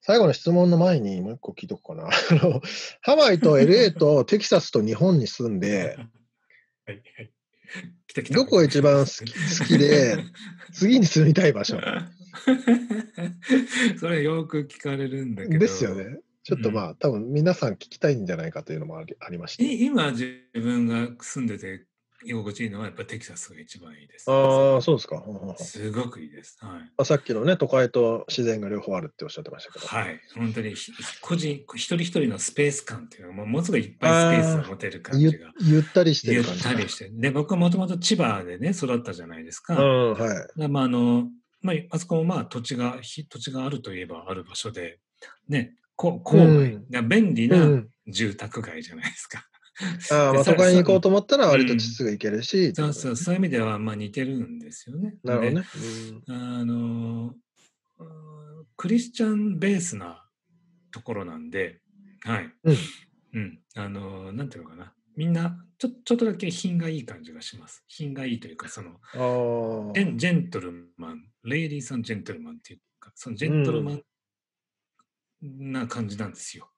[0.07, 2.09] 最後の質問の前にもう一個聞いとこうかな。
[3.01, 5.97] ハワイと LA とテキサスと日本に住んで、
[6.85, 7.31] はいはい。
[8.31, 10.23] どこが一番好き好きで、
[10.71, 11.77] 次に住みたい場所？
[13.99, 15.59] それよく聞かれるんだけど。
[15.59, 16.19] ですよね。
[16.43, 19.65] ちょっとまあ、多分皆さん聞きたいんじゃないかというのもありありまして。
[19.65, 21.85] い今自分が住んでて
[22.25, 24.29] 居心地いいのはやっぱテキサスが一番いいです。
[24.29, 25.23] ああ、そうですか。
[25.25, 26.57] うんうんうんすごくいいです。
[26.61, 26.91] はい。
[26.97, 29.87] あさっきのね、都会と自然が両方あるっておっしゃってましたけど。
[29.87, 36.63] はい、本当にひ個人一人一人のスペース感っていうのはもうものすごいいっぱいスペースを持てる感ゆじがゆったりしてゆっる感じ。
[36.63, 39.75] たりしてで僕はもともと千葉でね育ったじゃないですか。
[39.75, 40.59] うん、はい。
[40.59, 41.27] でまああの
[41.61, 44.99] まあ、あそこもまあ土地がひ土地があるといえばある場所で
[45.49, 47.49] ねこ郊外、うんが便利う。
[47.49, 49.43] なん住宅街じゃないですか。
[50.11, 52.73] ああ、 まあ、都会に行こうと思ったら割とうんすぐ行けるし。
[52.73, 55.15] そうそうそういう意味ではまあ似てるんですよね。
[55.23, 55.61] なるほどね。
[56.27, 57.35] であの
[57.99, 60.23] うんクリスチャンベースな
[60.91, 61.81] ところなんで、
[62.21, 62.53] はい。
[62.63, 62.75] うん
[63.33, 63.59] うん。
[63.75, 64.93] あのなんていうのかな。
[65.15, 67.83] みんなちょちょっとだけ品がいい感じがします。
[67.87, 68.99] 品がいいというか、その
[70.15, 74.03] ジェントルマン、レイディーさんジェントルマンっていうか、そのジェントルマン
[75.41, 76.69] な感じなんですよ。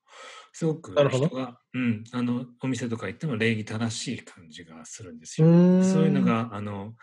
[0.54, 5.48] すごく人が、うん、あの、お店とか行っても礼儀正しい感じがするんですよ。
[5.48, 6.24] ーんそういうの。
[6.24, 6.94] が、あの、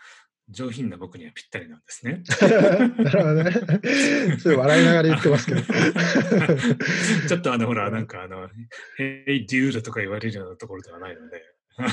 [0.49, 2.23] 上品な僕にはぴったりなんですね。
[3.03, 4.37] なるほどね。
[4.39, 5.61] それ笑いながら言ってますけど。
[7.27, 8.49] ちょっとあの、ほら、なんかあの、
[8.97, 11.56] Hey, dude とか言われるようなところではないので。
[11.77, 11.83] あ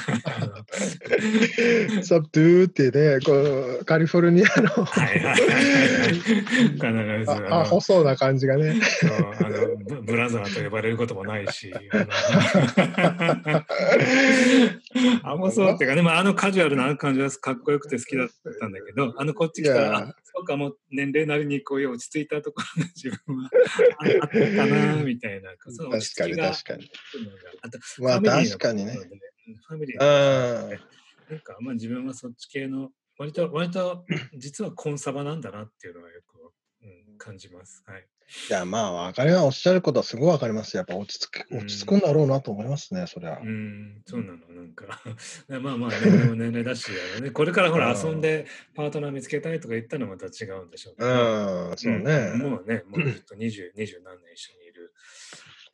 [0.47, 6.15] のサブドゥーってね、こう、カリフォルニアの、はいはいはいはい。
[6.15, 6.81] 必
[7.25, 8.81] ず、あアホそうな感じがね。
[9.41, 11.79] あのブブラザーと呼ばれることもないし、 あ
[15.23, 18.29] のあんまそうっていうかね、まあ、あのカジュアルなあの感じはかっこよくて好きだっ
[18.61, 23.51] たんだけど、あのこっち来たら、あそうかもう年齢なりにこういう落ち着いたところが自分は
[23.99, 26.91] ああったかなみたいな、その落ち確かに着きが確かに。
[27.63, 28.99] あとまあ確かにね
[29.69, 30.79] ファミリー
[31.31, 34.05] なんかまあ自分はそっち系の割と割と
[34.37, 36.53] 実はコンサバなんだなっていうのはよく、
[36.83, 37.83] うん、感じます。
[37.87, 38.07] はい。
[38.49, 39.45] いや、まあ、わかります。
[39.45, 40.77] おっしゃることはすごいわかります。
[40.77, 43.45] やっぱ落ち着く、うん落ち着くんだろうなと思いますね、そりゃう。
[43.45, 44.87] ん、そうなの、なんか。
[45.61, 51.73] まあまあ、年齢も年齢だし、ね、これからほら、うん遊んでパートナー見つけたいとか言ったらまた違うんでしょうけうど。
[51.75, 52.33] ん、そうね。
[52.35, 54.95] んもうね、もうずっと二十、二十何年一緒にいる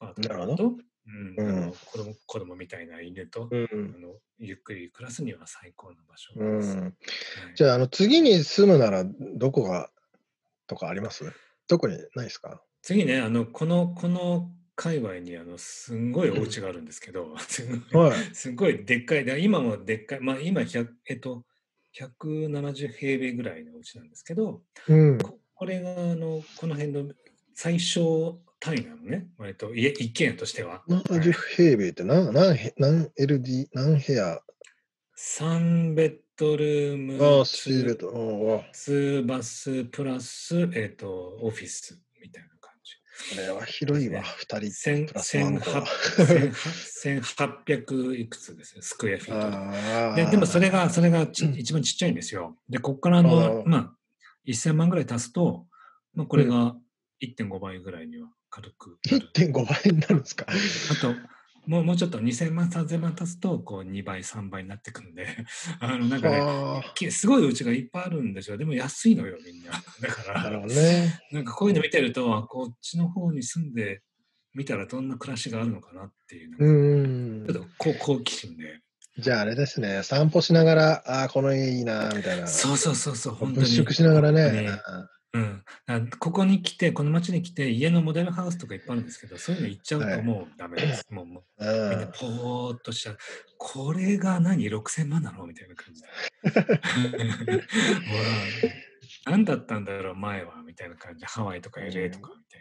[0.01, 6.77] パートナーと、うんうん子供子供みたいな犬と、うんあのゆっくり暮らすには最高の場所うです。
[6.77, 6.81] ん。
[6.83, 6.93] はい
[7.57, 9.91] じゃあ、あの、次に住むなら、どこが、
[10.67, 11.25] とかあります？
[11.69, 12.63] どこにないですか？
[12.83, 18.35] 次ね、あの、この、この界隈に、あの、すんごいお家があるんですけど、 すごいはい。
[18.35, 21.45] すごいでっかい、で今もでっかい、まあ今100、えっと、
[21.93, 25.19] 170平米ぐらいのお家なんですけど、うん。
[25.19, 27.13] ここれがあのこの辺の
[27.55, 30.83] 最小単位なのね、割と家一軒家としては。
[30.89, 34.39] 70平米って何、何へ、何 LD、何部屋
[35.19, 38.09] ？3ベッドルーム、あーベッド。
[38.09, 42.93] おー2バスプラス、えっとオフィスみたいな感じ。
[43.35, 45.87] これは広いわ、二人千プラスワンコは。
[47.03, 50.25] 1800いくつですよ、スクエアフィートで。
[50.27, 52.59] ででもそれが、それがち一番ちっちゃいんですよ。
[52.69, 53.97] で、ここからのまあ、
[54.47, 55.67] 1000万ぐらい足すと、
[56.13, 56.77] まあ、これが
[57.23, 59.29] 1.5倍ぐらいには軽くなる。
[59.35, 60.47] 1.5倍になるんですか？
[60.49, 61.15] あと、
[61.67, 65.27] もうもうちょっと2000万、3000万足すと、こう2倍、3倍になってくんで、
[65.81, 66.31] あの、なんか
[67.01, 68.57] ね、すごいうちがいっぱいあるんですよ。
[68.57, 69.71] でも安いのよ、みんな。
[70.01, 71.21] だからね。
[71.33, 74.03] なんかこういうの見てると、あこっちの方に住んで
[74.55, 77.65] みたらどんな暮らしがあるのかなっていう、うーんちょっ。
[77.65, 78.81] と好好奇心で。
[79.19, 82.47] じゃああれですね、散歩しながら、ああ、この家いいな、みたいな。
[82.47, 83.67] そうそうそうそう、本当に。
[83.67, 84.43] 物色しながらね。
[84.45, 84.69] 本当に
[85.33, 91.07] うん、ここに来て、この町に来て、家のモデルハウスとかいっぱいあるんですけど、そういうの行っちゃうはいともうダメです。
[91.11, 93.19] もうもううみんなんぽーっとしちゃう。
[93.57, 96.09] これが何 ?6000 万なのみたいな感じで。
[99.27, 100.63] 何だったんだろう、前は？
[100.67, 102.61] みたいな感じで、ハワイとか LA とかみたい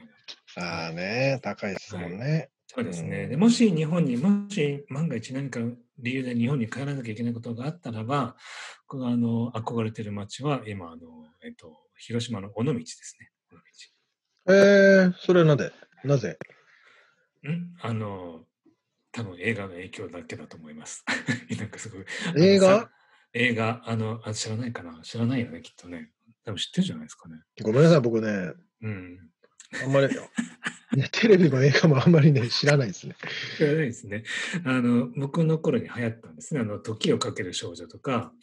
[0.63, 0.85] な。
[0.85, 2.51] ああね、高いですもんね。
[2.67, 3.23] そうですね。
[3.23, 5.59] うんでもし日本に、もし万が一何か
[5.97, 8.35] 理由で日本に帰らなきゃいけないことがあったらば、
[8.91, 13.29] あの憧れてる街は今あの、えっと、広島の尾道ですね。
[13.51, 13.55] 尾
[14.47, 15.71] 道えー、それはなぜ？
[16.03, 16.37] なぜ？
[17.47, 17.75] ん？
[17.81, 18.45] あの、
[19.11, 21.03] 多分映画の影響だけだと思います。
[21.59, 22.05] なんかすごい。
[22.37, 22.89] 映画？
[23.33, 25.01] 映画、あのあ、知らないかな？
[25.03, 26.11] 知らないよね、きっとね。
[26.45, 27.35] 多分知ってるじゃないですかね。
[27.61, 29.29] ごめんなさい、僕ね、うん。
[29.83, 30.07] あんまり、
[30.95, 33.15] ね、テレビも映画もあんまりね、知らないですね。
[33.57, 34.23] 知らないですね。
[34.65, 36.61] あの、僕の頃に流行ったんですね。
[36.61, 38.33] あの、時をかける少女とか、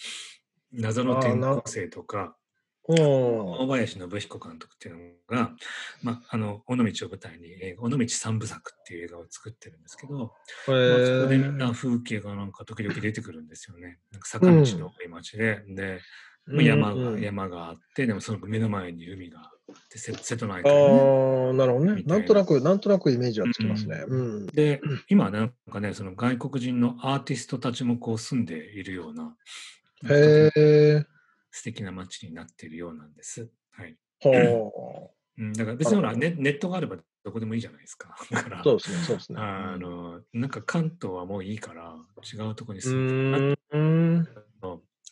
[0.72, 2.45] 謎の転校生とか、お
[2.88, 5.50] 大林信彦監督っていうのが、
[6.02, 10.32] まあ、あの尾道を舞台に映画「尾道三部作」っていう映画を作ってるんですけど、
[10.68, 13.98] えまあ、そこで見ーた風景がなんか時々出てくるんですよね。
[14.12, 16.00] なんか坂道の町で、で、
[16.46, 21.50] まあ山が、うん山があって、でもその目の前に海があって、瀬瀬戸内あ海ね。
[21.50, 22.02] あ、なるほどね。
[22.06, 24.04] ななんとなく、なんとなくイメージはつきますね。
[24.06, 24.46] うん。
[24.46, 29.36] で、今はなんかね、その外国人のアーティストたちもこう住んでいるような、
[30.08, 31.15] へえ。
[31.56, 33.48] 素敵な街になっているようなんです。
[33.70, 33.96] はい。
[34.20, 38.14] ほうん、だから別にほらネ、ネットがあればどこでもいいじゃないですか。
[38.30, 38.62] だからう。
[38.62, 39.38] そうですね、そうですね。
[39.40, 44.28] あの、なんか関東はもういいから、違うとこにう住んでるーん。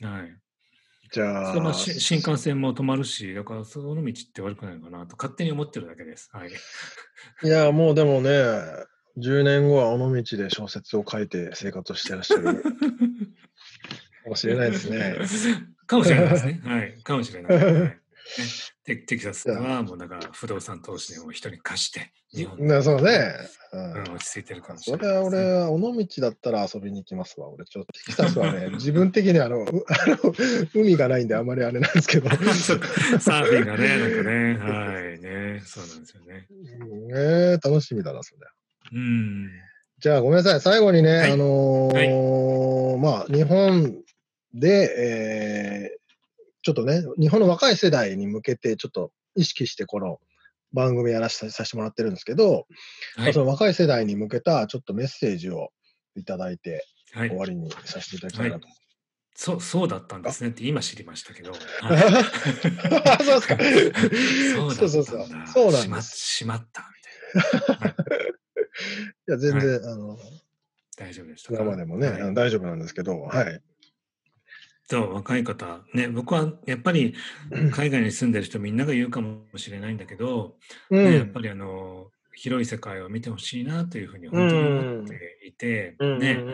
[0.07, 0.37] はい。
[1.11, 6.29] じゃそれまあ新幹線も止まるし、だからその道って悪くないのかなと勝手に思ってるだけです。
[6.33, 6.51] はい。
[6.51, 8.31] いや、もうでもね、
[9.17, 12.71] 10年後は尾道で小説を書いて生活をしてらっしゃるか
[14.29, 15.17] もしれないですね。
[15.87, 16.61] かもしれないですね。
[16.64, 16.92] はい。
[17.03, 17.57] かもしれない。
[17.57, 18.05] はいね
[18.85, 23.33] テテキサスはもうだから不動産投資でも人に貸して、日本ね、そうね。
[23.73, 27.49] ううんん落ち着いてるかもしそれはれないね、俺は尾道だったら遊びに行きますわ。
[27.49, 30.35] 俺ちょっとテキサスはね、 自分的にあのう あの
[30.75, 32.29] 海がないんであんまりあれなんですけど。
[32.31, 36.47] サーフィンがね、なんかね、はいね、そうなんですよね。
[36.51, 38.40] うんね楽しみだな、それ。
[38.92, 39.51] うん。
[39.99, 40.61] じゃあごめんなさい。
[40.61, 44.05] 最後にね、はいあのーまあ日本
[44.55, 46.05] で、えー
[46.67, 50.19] ちょっとね、日本の若い世代に向けてちょっと意識してこの
[50.73, 52.67] 番組やらせさせてもらってるんですけど、
[53.19, 53.40] まはいあそ。
[53.40, 55.69] の若い世代に向けたちょっとメッセージを
[56.17, 58.67] いただいてはい終わりにさせていただきたいなと。
[59.35, 61.53] そう、そうだったんですねって今知りましたけど。
[61.83, 61.95] は
[63.19, 63.59] いそうですか。
[64.75, 66.17] そうそうそうそうしまです。
[66.17, 66.88] しまった
[67.35, 67.77] みたいな。
[67.77, 67.95] は い
[69.29, 70.19] いや、全然、あの、
[70.97, 71.61] 大丈夫でしたか？
[71.62, 73.61] 今までもね、大丈夫なんですけど、はい。
[74.87, 77.14] そう、若い方、ね、僕はやっぱり
[77.73, 80.57] 海外に住んでる人みんなが言うかもしれないんだけど、
[80.90, 81.33] うね、やっん。
[81.33, 81.40] ぱ。
[81.40, 86.44] りあの、広い世界を見てほしいなというふうに本当に思っていて、ね、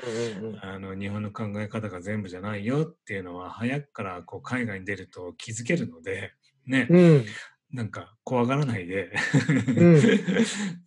[0.42, 0.58] うん。
[0.62, 6.32] あの日本の考え方が全部じゃないよっていうのは早くからこう海外に出ると気づけるので、
[6.66, 7.24] ね、うん。
[7.72, 9.10] なんか怖がらないで、
[9.76, 10.00] うん。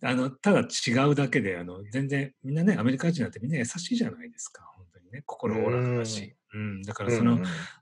[0.00, 7.38] あのただ違うだけであの全然みんなねアメリカ人なんてみんな優しいじゃないですか本当にね心おおらかだし、うん、だからその、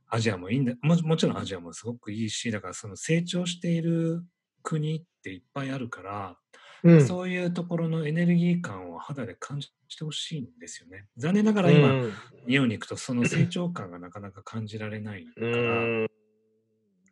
[0.08, 4.24] アジアもいいんだももちろんアジアもすごくいいしだからその成長している
[4.62, 6.36] 国っていっぱいあるから、
[6.84, 11.06] うん、そういうところのエネルギー感を肌で感じてほしいんですよね。
[11.16, 12.12] 残念ながら今、うん。
[12.48, 16.06] 日本に行くとその成長感がなかなか感じられないかうら、ん。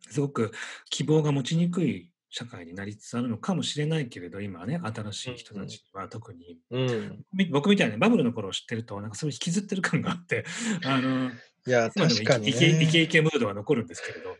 [0.09, 0.51] すごく
[0.89, 6.57] 希望が持ちにくい社会になりつつあるのかもしれないけれど今ね新しい人たちは特に、
[7.51, 10.45] 僕みたいにバブルの頃を知ってるとなんかそういう引きずってる感があって
[10.85, 11.29] あの
[11.67, 13.01] いや、確かに、イケイケイケね。
[13.03, 14.35] イケムードは残るんですけれど。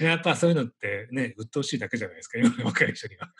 [0.04, 3.32] やっぱそういうのってね鬱陶しいだけじゃないですか今の若い人には。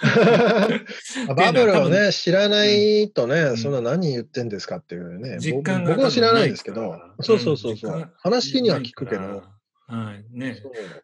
[1.34, 3.56] バブルをね、知らないとね、ん。
[3.56, 6.98] そんな何言ってんですかっていうね、実僕感が僕も知らないんですけど。
[7.20, 9.44] そうそうそうそう、話には聞くけど、
[9.86, 10.62] はいね。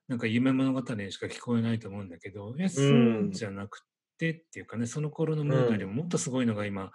[0.08, 3.28] なんか夢物語にしか聞こえないと思うんだけど、いや、そうん。
[3.28, 3.80] うじゃなく
[4.18, 6.92] てっていうかね、その頃のムードよりももっとすごいのが今、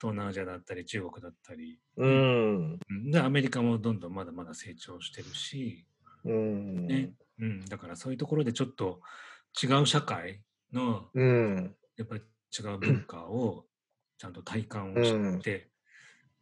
[0.00, 2.78] 東南アジアだったり中国だったり、うん。
[2.88, 3.10] うん。
[3.10, 5.86] で、アメリカもどんどんまだまだ成長してるし、
[6.24, 6.86] うん。
[6.86, 9.00] ね、うん、だからそういうところでちょっと
[9.62, 10.42] 違う社会
[10.72, 11.76] のうん。
[11.96, 12.22] やっぱり
[12.56, 13.66] 違う文化を
[14.18, 15.68] ちゃんと体感をして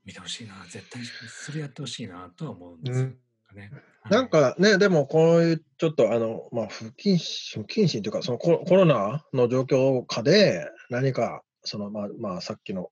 [0.04, 3.10] 見てほしいな、絶対それやってほしいなとは思うんですよ。
[3.54, 3.70] ね。
[4.10, 12.90] なんかね、でもこういうちょっとあの、まあ、不謹慎、不謹慎というか、そのコロコロナの状況下で何か、そのまあ、まあ、さっきの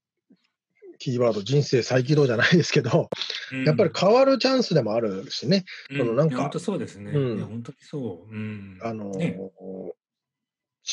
[1.01, 3.09] キーワード、人生再起動じゃないですけど、
[3.53, 7.11] うんやっぱり変わるチャンスでもあるしね、うんそのなんか本当そうですね。
[7.11, 8.33] うん本当にそう。
[8.33, 9.37] うん、あの、ね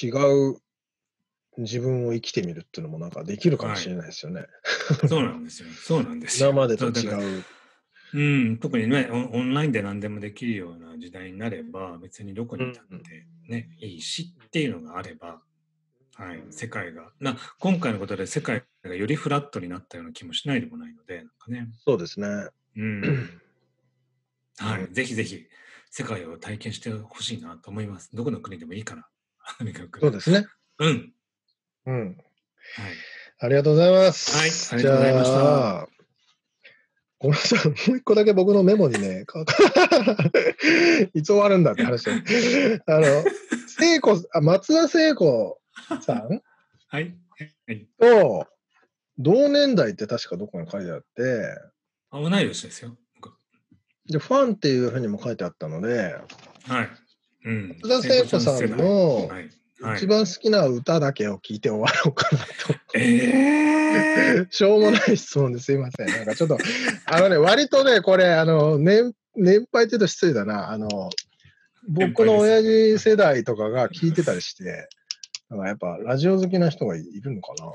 [0.01, 0.57] 違う
[1.57, 4.45] 自分を生きてみるっていうのもなんかできるかもしれないですよね。
[5.07, 5.69] そうなんですよ。
[5.69, 6.49] そうなんですよ。
[6.49, 7.43] 今までと違そうう。
[8.13, 15.41] うん、特にねオン、ラインで何でもできるような時代になれば、別にどこにいたってね、いいしっていうのがあれば、
[16.17, 22.27] はい、世界が、な今回のことで世界がよりフラットになったような気もしないでもないので、なんかね、そうですね。
[22.75, 23.29] うん。
[24.57, 25.45] はい、ぜひぜひ
[25.91, 28.09] 世界を体験してほしいなと思います。
[28.15, 29.07] どこの国でもいいから。
[29.99, 30.47] そうですね。
[30.79, 31.13] うん。
[31.85, 32.07] うん。
[32.07, 32.17] はい。
[33.39, 34.35] ありがとうございます。
[34.35, 35.89] はいありがとうございました
[37.19, 37.67] ごめんなさい。
[37.67, 39.45] もう一個だけ僕のメモにね、 か
[41.13, 42.81] いつ終わるんだって話で。
[42.87, 43.23] あの、
[43.67, 45.59] 聖子、あ松田聖子
[46.01, 46.41] さん？
[46.87, 47.17] はい。
[47.67, 47.87] はい。
[47.99, 48.47] と
[49.19, 51.57] 同年代って確かどこに書いてあって、
[52.11, 52.95] あ、同い年ですよ。
[53.15, 53.33] 僕
[54.09, 56.15] で、ファンっていうふうにも書いてあったので、
[56.67, 56.89] はい。
[57.45, 57.69] うん。
[57.81, 59.29] 松田聖子さんの
[59.95, 62.45] 一番好きな歌だけを聞いて終わろうかなと。
[62.95, 66.07] えー、 しょうもない質問ですいません。
[66.07, 66.57] なんかちょっと、
[67.05, 70.71] あのね、割とね、これ、あの、年、年配って言うと失礼だな。
[70.71, 70.87] あの、
[71.87, 74.89] 僕の親父世代とかが聞いてたりして、
[75.49, 77.71] なんかやっぱラジオ好きな人がいいるのかな。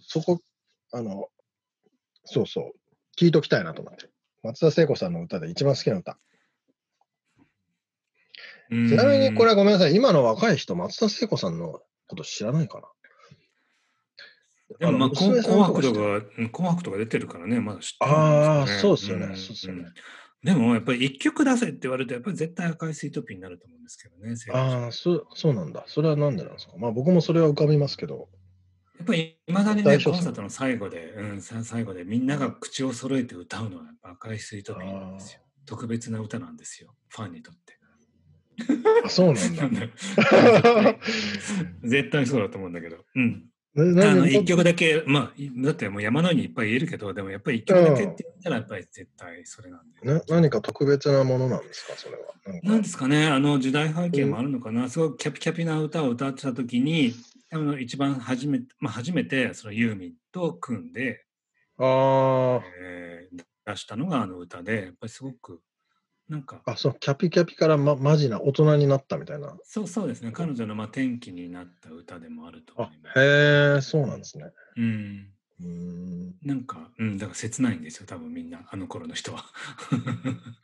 [0.00, 0.40] そこ、
[0.92, 1.28] あの、
[2.24, 2.72] そうそう、
[3.18, 4.10] 聞いときたいなと思って。
[4.42, 6.18] 松田聖子さんの歌で一番好きな歌。
[8.70, 9.94] ちちなみにこれはごめんなさい。
[9.94, 12.88] 今の若い人、松田聖子さんのこと知らないかな。
[14.78, 16.00] でもまあ、の紅白とか、
[16.38, 19.94] うん紅白とか出てるからね、まだ知ってるねあーそうですよねんそうですよねん
[20.42, 24.34] でも、やっぱり一曲出せって言われると、やっぱり絶対赤いスイートピーになると思うんですけどね。
[24.52, 25.84] ああ、そう、そうなんだ。
[25.86, 26.72] それはなんでなんですか？
[26.78, 28.28] まあ僕もそれは浮かびますけど。
[28.98, 35.40] やっぱりいまだにね、コンサートの最後で、うん、さ最後でみんなが口を揃えて歌うのはやっぱ赤いスイートピーなんですよ。
[35.66, 37.78] 特別な歌なんですよ、ファンにとって。
[39.04, 39.86] あ、そうなんだ。
[39.96, 40.98] 絶対
[41.84, 43.04] 絶対そうだと思うんだけど。
[43.14, 43.46] うん。
[43.74, 50.12] なあの一曲だけ、まあ、いだってもう山のようにいっぱい言えるけど、でもやっぱり一曲だけって言ったらやっぱり絶対それなんで。
[50.12, 52.60] な何か特別なものなんですか、それは。
[52.62, 57.14] なんですかね、あの時代背景もあるのかな、すごくキャピキャピな歌を歌ってた時に、
[57.52, 61.24] あの一番初め,、まあ、初めてそのユーミンと組んで、
[61.78, 65.60] あえー出したのがあの歌で、やっぱりすごく、
[66.30, 69.56] なんか、あ、あ、そう、キャピキャピから、ま、マジな大人になったみたいな。
[69.64, 74.44] そうそうですね、彼女のまあ転機になった歌でもあると思あいます。、へえ、そうなんですね。
[74.76, 75.28] うん。
[75.60, 76.34] うーん。
[76.44, 79.44] なんか、うん、だから切ないんですよ、多分みんな、あの頃の人は。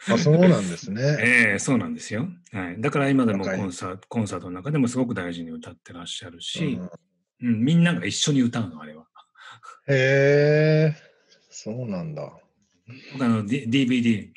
[0.09, 1.03] あ、そうなんですね。
[1.21, 2.29] ええそうなんですよ。
[2.53, 2.81] はい。
[2.81, 6.79] だから今でもコンサートコンサートの中でもすごく大事に歌ってらっしゃるし
[7.41, 9.05] う、んうん、みんなが一緒に歌うの、あれは。
[9.89, 10.97] へえ、
[11.51, 12.33] そうなんだ。
[13.13, 14.31] 僕あの、D、DVD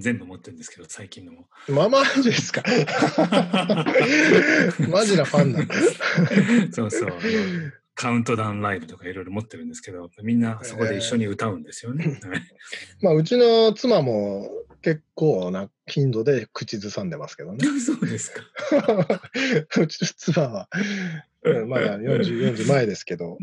[0.00, 1.48] 全部持ってるんですけど、最近のも。
[1.68, 2.62] まあマジですか。
[4.88, 5.74] マジなファンなんだ。
[6.72, 7.12] そうそう。
[7.94, 12.20] カウントダウンライブとかいろいろ持ってるんですけど、みんなそこで一緒に歌うんですよね。
[12.22, 12.42] はい
[13.02, 14.48] まあ、うちの妻も
[14.82, 17.66] 結構な頻度で口ずさんでますけどね。
[17.80, 18.42] そうですか。
[19.82, 20.68] うちの妻は、
[21.42, 23.38] うんまだ40、40前ですけど、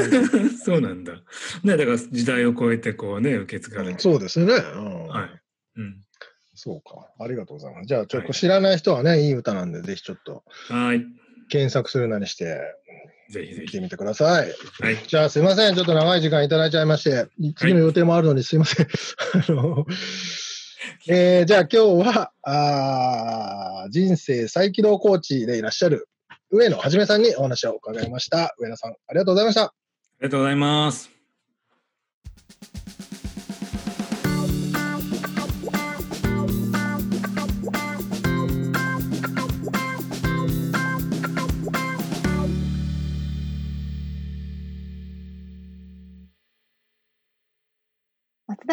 [0.64, 1.22] そうなんだ。
[1.62, 4.00] ね、だから時代を超えてこうね、受け継がれて。
[4.00, 4.52] そうですね。
[4.52, 5.43] うんはい。
[5.76, 5.96] うん。
[6.54, 7.08] そうか。
[7.18, 7.86] ありがとうございます。
[7.86, 11.04] じゃあ、ちょっはいと知らない人はね、いい歌なんで、ぜひちょっとはい。
[11.48, 12.60] 検索するなりして、
[13.30, 13.60] ぜひぜひ。
[13.62, 14.52] 見てみてください。
[14.80, 14.96] はい。
[15.06, 15.74] じゃあ、すいません。
[15.74, 18.86] ちょっと長い時間いただいちゃいまして、次の予定もあるのにすいません。
[19.48, 19.86] あの
[21.08, 26.08] えーじゃあ今日は、あー人生再起動コーチでいらっしゃる
[26.50, 28.54] 上野はじめさんにお話を伺いました。
[28.58, 29.62] 上野さん、ありがとうございました。
[29.64, 29.72] あ
[30.20, 31.13] りがとうございます。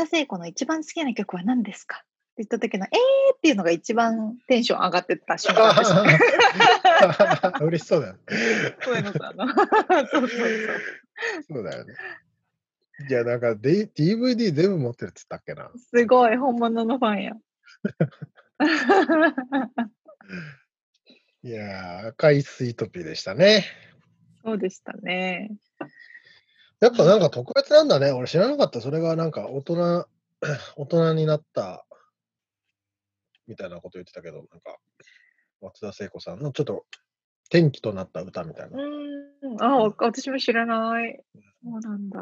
[0.02, 2.04] 田聖子の一番好きな曲は何ですか？
[2.38, 7.60] 言った時の、えーっていうのが一番テンション上がってた瞬間でした。
[7.60, 8.20] 嬉しそうだよね。
[8.88, 9.48] 上野さんの。
[10.10, 10.50] そうそうそう。
[11.50, 11.94] そうだよね。
[13.10, 15.72] いや、なんか、D、DVD 全部持ってるっつったっけな。
[15.92, 17.34] すごい、本物のファンや。
[21.44, 23.66] いやー、赤いスイートピーでしたね。
[24.44, 25.52] そうでしたね。
[26.82, 28.12] やっぱなんか特別なんだね。
[28.12, 28.82] 俺知らなかった。
[28.82, 30.08] それがなんか大人、
[30.76, 31.86] 大人になった
[33.48, 34.78] みたいなこと言ってたけど、なんか、
[35.62, 36.86] 松田聖子さんのちょっと
[37.50, 39.50] 転機となった歌みたいうな。
[39.50, 39.64] ん。
[39.64, 41.20] あ、わ私も知らない。
[41.64, 42.20] そうなんだ。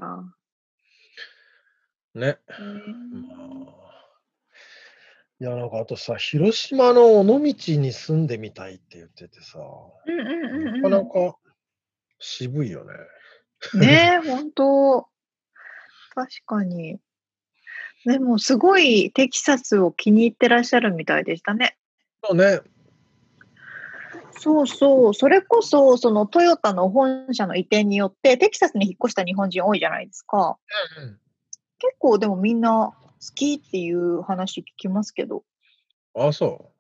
[2.16, 2.28] ね。
[2.28, 2.38] へ
[3.14, 3.90] まーあ
[5.42, 9.60] いや、なんかあとさ、広島の尾道に住んでみたいって言っててさ、
[10.06, 11.38] うんうんうんなかなうか
[12.20, 12.92] 渋いよね。
[13.78, 13.80] ん。
[13.80, 15.08] ねえ、 本当
[16.16, 17.00] 確かに。
[18.06, 21.78] でも、すごいテキサスを気に入ってらっしゃるみたいでしたね。
[22.24, 22.62] そうね。
[24.32, 25.14] そうそう。
[25.14, 30.58] それこそ、そのトヨタの本社の移転によって、テキサスに引っ越した日本人多いじゃないですか。
[30.98, 31.20] うん
[31.80, 35.44] 結構でもみんな好きっていう話聞きますけど、
[36.14, 36.72] ああ、そ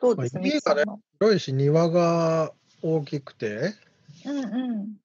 [0.00, 0.34] どうです？
[0.34, 0.84] まあ家がね。
[1.20, 2.52] 広いし、庭が
[2.82, 3.74] 大きくて、
[4.24, 4.96] うんうん。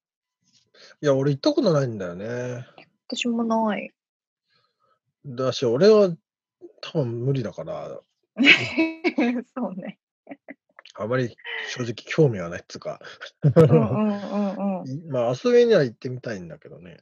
[1.02, 2.66] いや、俺行ったことないんだよね。
[3.08, 3.92] 私もない。
[5.26, 6.10] だし、俺は
[6.80, 8.00] 多分無理だから、
[9.54, 9.98] そうね。
[10.98, 11.36] あまり
[11.68, 13.00] 正直興味はないっつうか、
[13.42, 14.88] うんうんうんうん。
[14.88, 16.98] い まあ遊びには行ってみたいんだけどね。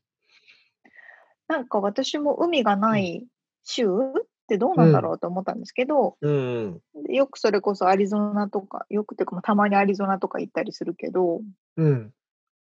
[1.47, 3.27] なんか私も海がない
[3.63, 6.81] 州ってどうなんだろうと思ったんですけど、うん。
[7.07, 11.41] でよくそれこそアリゾナとか、よくてかまあたまにアリゾナとか行ったりするけど、
[11.77, 12.13] うん。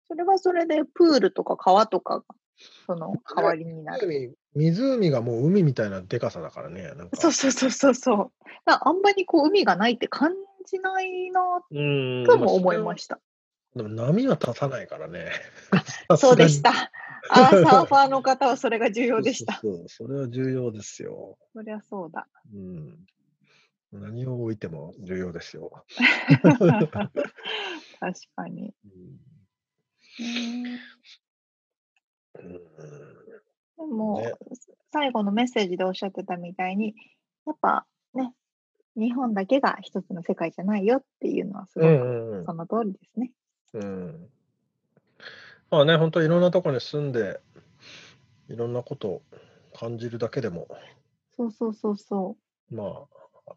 [0.09, 2.24] それはそれでプールとか川とかが
[2.86, 4.36] その代わりになる。
[4.55, 6.82] 湖湖がもう海みたいなでかさだからね。
[6.96, 8.32] なんかそうそうそうそうそう。
[8.66, 10.32] あんまりこう海がないって感
[10.66, 11.40] じないな
[11.70, 13.16] うんとも思いましした。
[13.16, 13.22] た。
[13.76, 15.30] でも波は立たないからね。
[16.18, 16.92] そうでしさた。
[17.30, 19.07] あーサーファーの方はそれが重。
[19.07, 19.55] 要でした。
[19.61, 21.38] そうそれは重要ですよ。
[21.55, 22.26] そりゃそうだ。
[22.53, 23.07] うん。
[23.92, 25.84] 何を置いても重要ですよ。
[26.42, 28.74] 確かに。
[28.84, 29.32] うんね
[30.19, 30.65] うん。
[33.79, 34.33] でも、ね。
[34.93, 36.95] 最後のメッセージでおっしゃってたみたいに、
[37.47, 38.33] やっぱね、
[38.97, 42.45] 日本だけが一つの世界じゃないよっていうのはすごくうんうんうん。
[42.45, 43.33] その通りですね。
[43.75, 44.29] うん。
[45.71, 47.41] まあね、本当いろんなところに住んで、
[48.49, 49.23] いろんなことを
[49.75, 50.69] 感じるだけでも、
[51.35, 52.37] そうそうそうそ
[52.71, 53.55] まあ、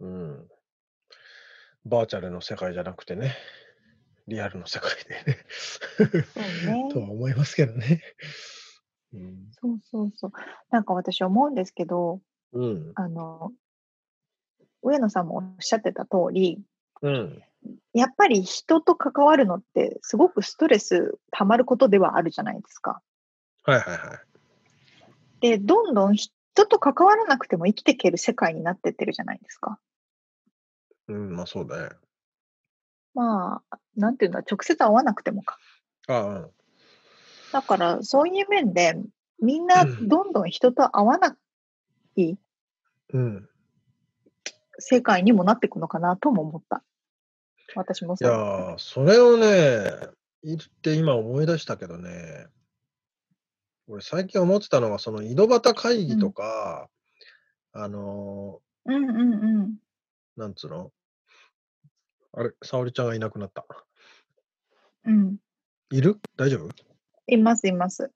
[0.00, 0.48] うん、
[1.84, 3.36] バーチャルの世界じゃなくてね、
[4.28, 5.38] リアルの世界でね、
[5.98, 6.22] う。
[6.22, 6.88] そうね。
[6.92, 8.02] とは思いますけどね。
[9.14, 9.50] うん。
[9.52, 10.32] そうそうそう。
[10.70, 12.20] なんか私思うんですけど、
[12.52, 12.92] うん。
[12.94, 13.52] あの、
[14.82, 16.60] 上野さんもおっしゃってた通り、
[17.02, 17.42] うん。
[17.92, 23.02] やっぱり人と関わるのってすごくストレス溜まることではあるじゃないですか。
[23.64, 25.40] はいはいはい。
[25.40, 26.32] で、どんどん人
[26.66, 29.78] と関わらなくても生きていける世界になってってるじゃないですか。
[31.08, 31.96] うん、まあそうだね。
[33.16, 35.58] まあ、なんていうの、直接会わなくてもか。
[36.06, 36.48] ああ、
[37.52, 38.94] だから、そういう面で、
[39.42, 41.36] みんなうんどんどん人と会わな
[42.16, 42.36] い
[43.12, 43.48] うん。
[44.78, 46.84] 世界にもなっていくのかなとも思った。
[47.74, 50.08] 私もいやそれをね、
[50.42, 52.46] 言って今思い出したけどね、
[53.88, 56.88] 俺最近思ってたのが、その井戸端会議とか、
[57.72, 59.36] あのうんうんう
[59.66, 59.78] ん。
[60.38, 60.92] ーなんつうの？
[62.36, 63.66] あれ、沙織ちゃんがいなくなった。
[65.06, 65.36] うん。
[65.90, 66.20] いる？
[66.36, 66.70] 大丈夫？
[67.26, 68.12] います、います。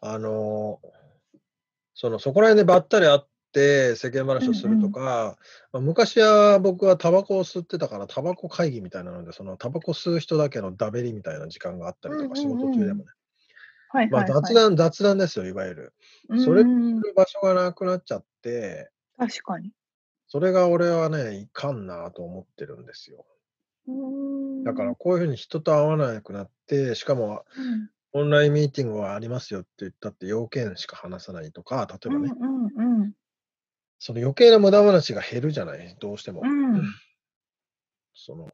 [0.00, 0.88] あのー
[1.98, 3.20] そのそこら辺でばったり会っ
[3.54, 5.38] て世間話をするとか、
[5.72, 13.10] まあ昔は僕はタバコを吸ってたからタバコ会議みたいなのでそのタバコ吸う人だけのダベリみたいな時間があったりとか、仕うんうんうん事中でもね、
[13.94, 14.42] まあ、はいはい、はい。
[14.42, 15.94] 雑談雑談ですよいわゆる
[16.28, 19.70] うんそれ場所がなくなっちゃって確かに。
[20.36, 23.24] それが俺はねいかんなと思ってるんですよ。
[24.66, 27.88] だからこういうふうに人と会わなくなってしかもうん。
[28.12, 33.12] オンラインミーティングはありますよって言ったって要件しか話さないとか例えばね、うんうんうん。
[33.98, 36.42] その余計な無駄話が減るじゃない、どうしても。
[36.44, 36.82] うん。
[38.14, 38.50] その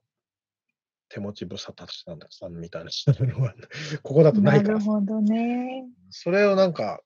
[1.08, 3.54] 手持ち無沙汰したんださんみたいなのは、
[4.04, 4.80] ここだとなないから。
[4.80, 5.84] さ、るほどね。
[6.10, 7.00] それをなんか、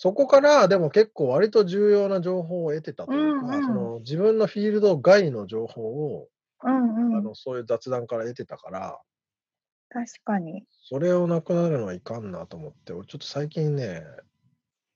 [0.00, 6.28] そこからでも結構割と重要な情報を得てたというか、うんうんその自分のフィールド外の情報を、
[6.62, 7.16] うんうん。
[7.16, 9.00] あのそういう雑談から得てたから、
[9.88, 10.62] 確かに。
[10.88, 14.04] それをなくなるのはいかんなと思って、俺ちょっと最近ね、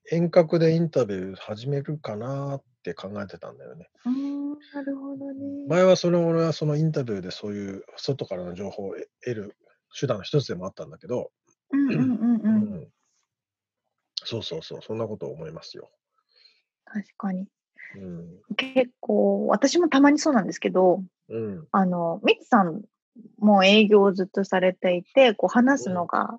[0.08, 3.90] 遠隔でインタビュー始めるかなって考えてたんだよね。
[4.04, 5.66] なるほどね。
[5.68, 8.94] 前はその俺はそのインタビューでそういう外からの情報を
[9.24, 9.56] 得る
[9.98, 11.32] 手段の一つでもあったんだけど、
[11.72, 12.48] うんうんうんうう
[12.84, 12.88] ん。
[14.24, 15.90] んそうそうそう、そんなことを思いますよ。
[16.84, 17.46] 確かに。
[17.96, 18.54] うん。
[18.56, 21.66] 結構、私もたまにそうなんですけど、うん。
[21.70, 22.82] あの、ミツさん
[23.38, 26.38] も営業をずっとされていて、こう話すのが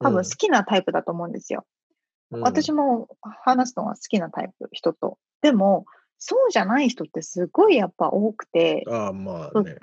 [0.00, 1.64] 多分好きなタイプだと思うんですよ。
[2.30, 3.08] 私も、も
[3.44, 5.18] 話すのが好きなタイプ、人と。
[5.42, 5.84] でも、
[6.18, 9.76] そうじゃない人ってすごいやっぱ多くて、ああ、まあね。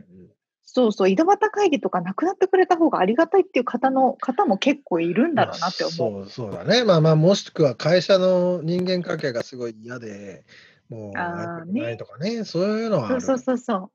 [0.72, 6.26] そうそう、井戸端会議とかなくなってくれた方がありがたいっていう方の方も結構いるんだろうなって思う。
[6.28, 6.84] そうそうだね。
[6.84, 10.46] まあまあ、もしくは会社の人間関係がすごい嫌で、
[10.88, 13.22] もうないとかね、そういうのはある。
[13.22, 13.80] そうそうそうそう。
[13.82, 13.90] うん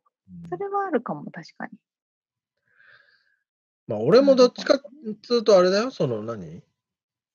[0.48, 1.72] それはあるかも、確かに。
[3.86, 6.62] まあ、俺もどっちかっていうと、あれだよ、その何？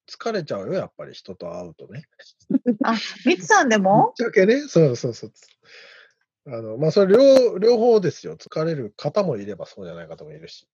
[0.10, 2.04] 疲れちゃうよ、やっぱり人と会うとね。
[2.84, 5.32] あ、ミツさんでぶっもちゃけね、そうそうそう。
[6.52, 8.36] あの、まあ、それ両、両方ですよ。
[8.36, 10.68] 疲れる方もいればそうじゃない方もいるし。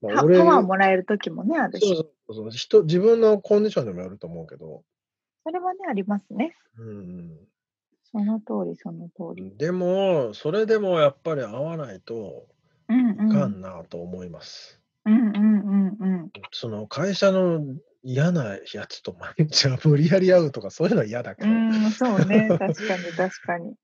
[0.00, 1.86] まパパワーもらえる時もね、あるし。
[1.86, 1.96] そう
[2.26, 4.84] そうそう人、自分のコンディションにもよると思うけど、
[5.44, 6.54] それはね、ありますね。
[6.76, 7.38] うん、
[8.12, 9.56] その通り、その通り。
[9.56, 12.46] でも、それでもやっぱり会わないと。
[12.90, 14.80] いかんなと思います。
[15.04, 16.32] うんうんうんうん。
[16.52, 17.60] その会社の
[18.02, 22.48] 嫌なやつと毎日は無理やり会うとかそういうのは嫌だけど、うん、そうね。
[22.48, 23.74] 確かに、確かに。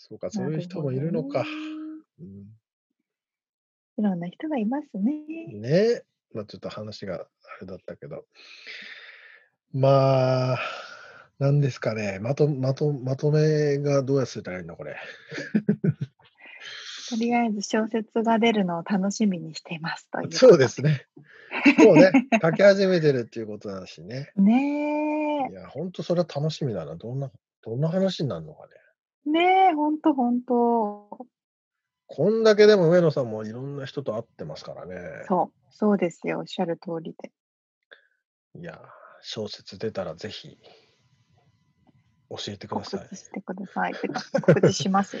[0.00, 1.44] そうか、そういう人もいるのか。
[2.20, 2.46] うん
[3.98, 5.12] いろんな人がいますね。
[5.54, 7.26] ねまあちょっと話があ
[7.60, 8.26] れだったけど。
[9.72, 10.58] まあ、
[11.40, 12.20] なんですかね。
[12.20, 14.94] まと、まと、まとめがどうやってたらいいのこれ。
[17.10, 20.32] とりあえず小説が出るのを楽しみにしていますという。
[20.32, 20.80] そうです。
[20.80, 21.08] ね。
[21.78, 24.30] もうね、書き始めてるっていうことだしね。
[24.38, 26.94] ねいや、本当それは楽しみだな。
[26.94, 27.32] どんな、
[27.62, 28.74] どんな話になるのかね。
[29.28, 31.26] え、ねえ、ほんとほんと。
[32.06, 34.94] こんだけでも上野さんもいろんな人と会ってますからね。
[35.26, 36.38] そう、そうですよ。
[36.38, 37.30] おっしゃる通りで。
[38.60, 38.80] いや、
[39.20, 40.58] 小説出たらぜひ
[42.30, 43.16] 教えてくだ告さい知。
[43.16, 43.94] してください。
[43.94, 45.16] てか、告知します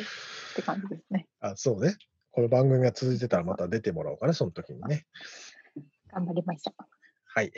[0.56, 1.26] て感じですね。
[1.40, 1.96] あ、そうね。
[2.30, 5.06] この番組が続いてたらまた出てもらおうかな、その時にね。
[6.12, 6.84] 頑張りましょう。
[7.24, 7.52] はい。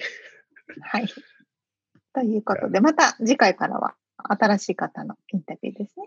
[0.83, 1.07] はい。
[2.13, 6.07] ということで、また次回からは新しい方のインタビューですね。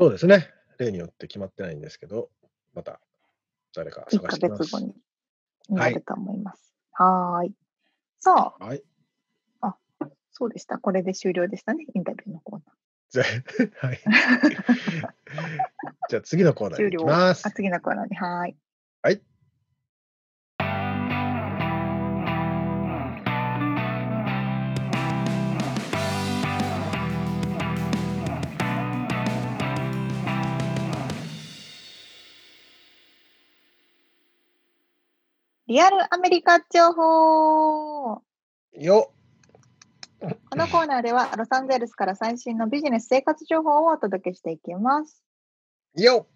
[0.00, 0.48] そうですね。
[0.78, 2.30] 例によって決まってないんですけど、
[2.72, 3.02] また
[3.74, 4.78] 誰か1ヶ探してみます月後。
[4.80, 4.94] に
[5.68, 6.72] なると思います。
[6.92, 7.54] はーい。
[8.18, 8.82] さあ、はい。
[10.32, 10.78] そうでした。
[10.78, 11.84] これで終了でしたね。
[11.94, 12.72] インタビューのコーナ
[13.10, 13.24] じゃ
[13.82, 14.00] あ、 はい。
[16.08, 16.70] じゃあ次のコーー。
[16.70, 17.00] ナーに終了。
[17.00, 17.50] 行きますあ。
[17.50, 18.16] 次のコーナーに。
[18.16, 18.56] はーい。
[19.02, 19.20] はい。
[35.70, 38.22] リアルアメリカ情報こ
[38.72, 39.12] よ
[40.56, 45.22] のコーナーではロサンゼルスから最新のビジネス生活情報をお届けしていきます。
[45.94, 46.26] よ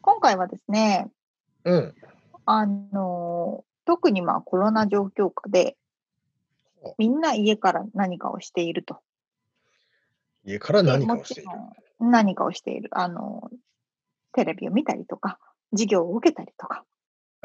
[0.00, 1.10] 今回はですね、
[1.64, 1.94] うん。
[2.46, 5.76] あの特にまあコロナ状況下で
[6.84, 9.00] おみんな家から何かをしていると。
[10.44, 11.50] 家からで何かをしている？
[11.50, 12.90] もちろん何かをしている。
[12.92, 13.50] あの、
[14.34, 15.40] テレビを見たりとか、
[15.72, 16.84] 授業を受けたりとか。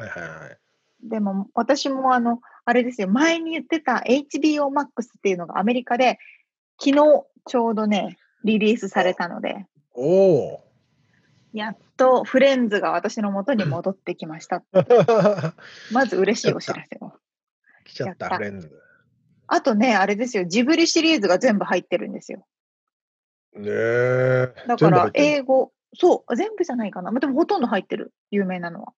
[0.00, 0.58] はいはいはい。
[1.02, 6.18] でも私もあの、あれですよ、前に言ってた HBO Max っていうのがアメリカで
[6.78, 10.64] 昨日ちょうどね、リリースされたので、おお。
[11.52, 14.62] やっとフレンズが私の元に戻ってきました。
[15.90, 17.12] まず嬉しいお知らせを。
[17.84, 18.70] 来ちゃった、フレンズ。
[19.46, 22.46] あとね、あれですよ、ジブリシリーズが全部入ってるんですよ。
[23.54, 24.54] ねえ。
[24.68, 27.10] だから英語、そう、全部じゃないかな。
[27.10, 28.92] まあでもほとんど入ってる、有名なのは。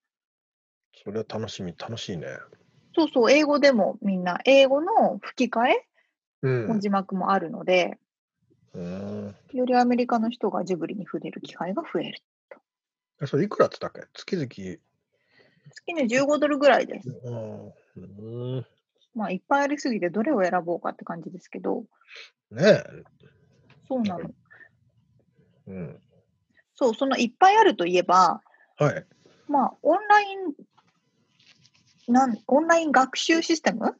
[1.05, 2.26] それは楽しみ、楽しいね。
[2.95, 5.86] そうそう、英語でもみんな、英語の吹き替え
[6.43, 6.78] うんの。
[6.78, 7.99] 字幕もあるので、
[8.74, 9.34] うん。
[9.53, 12.22] よりアメリカの人がジブリに触れる機会が増える。
[13.22, 14.03] えそれいくらってたっけ？
[14.14, 14.49] 月々。
[14.49, 14.80] 月
[15.95, 17.09] に15ドルぐらいです。
[17.09, 18.66] うんうん。
[19.14, 21.84] まあ、いっぱいありすぎてどれを選ぼうかって感じですけど、
[22.51, 22.84] ねえ。
[23.86, 24.30] そうなの。
[25.66, 26.03] うん。
[26.74, 28.43] そう、そのいっぱいあるといえば、
[28.78, 29.07] はい。
[29.49, 30.38] まあ、オンライン、
[32.12, 33.90] なんオンライン学習システム？
[33.90, 33.94] っ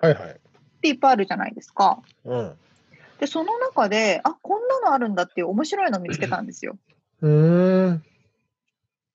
[0.00, 0.40] はいはい。
[0.80, 2.00] ていっぱいあるじゃないですか。
[2.24, 2.58] うん。
[3.18, 6.78] で、その中で、あ、こんなのあるんだっていう面白いのを見つけたんですよ。
[7.20, 8.04] うーん。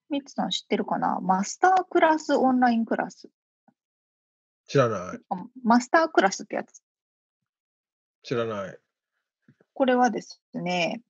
[0.09, 1.19] ミツさん知ってるかな？
[1.21, 3.29] マスタークラスオンラインクラス。
[4.67, 5.19] 知らない。
[5.29, 6.83] あマスタークラスってやつ。
[8.21, 8.77] 知らない。
[9.73, 11.01] これはですね、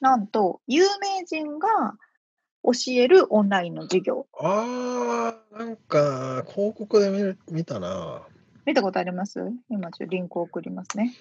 [0.00, 1.68] なんと、有名人が
[2.62, 4.26] 教えるオンラインの授業。
[4.38, 8.22] ああ、なんか、広告で見る見たな。
[8.66, 9.40] 見たことあります？
[9.68, 11.14] 今、ちょっとリンクを送りますね。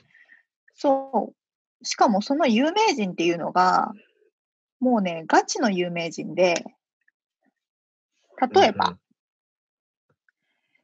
[0.75, 1.33] そ
[1.81, 1.85] う。
[1.85, 3.93] しかも、その有名人っていうのが、
[4.79, 6.65] もうね、ガチの有名人で、
[8.53, 8.99] 例えば、うん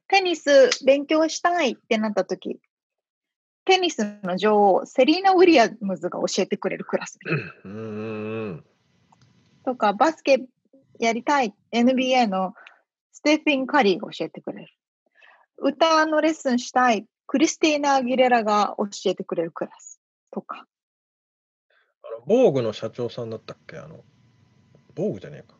[0.08, 2.60] テニス勉強したいってなった時、
[3.64, 8.64] テニスの女王、セリーナ・ウィリアムズが教えてくれるクラスみたいなうんうんうん
[9.66, 10.46] とか、バスケ
[11.00, 12.54] やりたい NBA の
[13.10, 14.68] ステフィン・カリーが教えてくれる。
[15.58, 20.00] 歌のレッスンしたいクリスティーナ・アギレラが教えてくれるクラス
[20.30, 20.66] とか。
[22.04, 23.78] あの、防具の社長さんだったっけ？
[23.78, 24.04] あの、
[24.94, 25.56] 防具じゃねえか。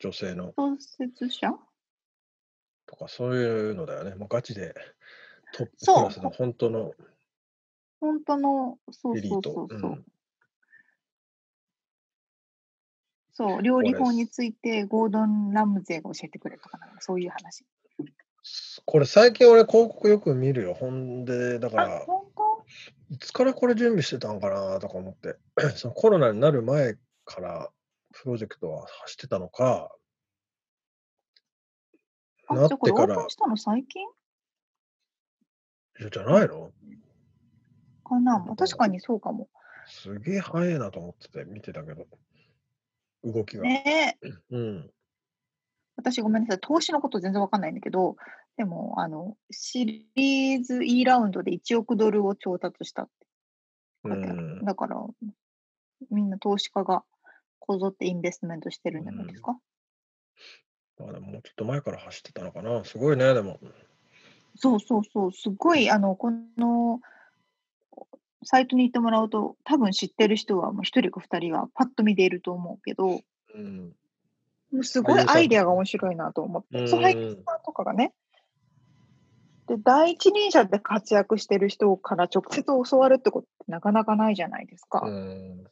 [0.00, 1.52] 女性の創設者？
[2.86, 4.14] とか、そういうのだよね。
[4.14, 4.74] もうガチで
[5.52, 6.92] トップクラスの本当の
[8.00, 9.80] 本当の、そうエリートそうそう。
[9.80, 10.04] そううん
[13.34, 17.64] そう、料理法についてゴードン・ラムゼが教えてくれるとかなんかそういう話。
[18.84, 20.74] これ最近俺広告よく見るよ。
[20.74, 22.06] ほんで、だかあ、ら、
[23.10, 25.36] いつからこれ準備してたんかなとか思って、
[25.76, 27.70] そのコロナになる前から
[28.12, 29.90] プロジェクトは走ってたのか、
[32.48, 34.06] あ、なってからしたの最近？
[36.10, 36.70] じゃないの？
[38.04, 39.48] かなまあ確かにそうかも。
[39.86, 42.06] すげえ早いなと思ってて見てたけど、
[43.24, 43.62] 動きが。
[43.62, 44.28] ねえ。
[44.50, 44.90] うん。
[45.96, 46.60] 私ごめんなさい。
[46.60, 48.16] 投資のこと全然わかんないんだけど、
[48.56, 53.26] でも、あの、シリーズ E ラウンドで1億ドルを調達したって
[54.64, 54.96] だから、
[56.10, 57.04] みんな投資家が
[57.58, 59.58] こぞってインベストメントしてるんじゃないですか？
[60.98, 62.84] まあでももうちょっと前から走ってたのかな。
[62.84, 63.58] すごいね、でも。
[64.56, 65.32] そうそうそう。
[65.32, 67.00] すごい、あの、この、
[68.44, 73.20] サイトに行ってもらうと、多分知ってる人はもう1人か2人がパッと見でいると思うけど、
[73.54, 73.92] うん。
[74.72, 76.80] もうすごいアイデアが面白いなと思って。
[76.80, 78.12] うんそう、俳優さんとかがね。
[79.66, 85.00] で、第一人者で活躍してる人から直接教わるってことってなかなかないじゃないですか。
[85.04, 85.64] うん。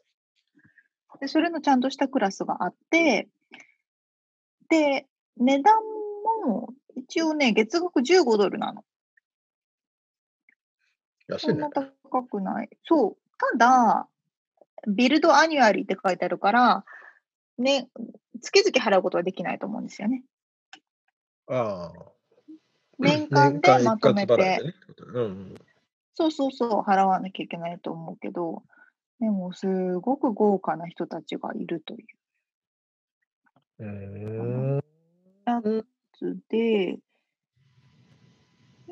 [1.21, 3.29] で、それのちゃんとしたクラスがあって、
[4.69, 5.07] で、
[5.37, 5.75] 値段
[6.47, 8.85] も一応ね、月額15ドルなの。
[11.33, 11.71] 安いねそんな。
[11.71, 12.69] 高くない。
[12.85, 13.17] そう。
[13.39, 14.09] ただ、
[14.87, 16.85] ビルドアニュアリーって書いてあるから、
[17.59, 17.89] ね、
[18.41, 20.25] 月々払うことはできないと思うんですよね。
[21.49, 22.13] ああ。
[22.99, 24.75] 年間でまとめてで、ね。
[25.15, 25.55] うん。
[26.15, 28.63] そうそうそう、払わなきゃいけないと思うけど、
[29.21, 29.67] でも、す
[29.99, 32.05] ごく豪華な人たちがいるとい
[33.79, 34.83] う。
[35.45, 35.63] や
[36.19, 36.99] つで、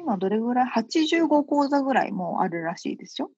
[0.00, 3.30] 今どれぐらい ?85 講座ぐらいもあるらしいですよ。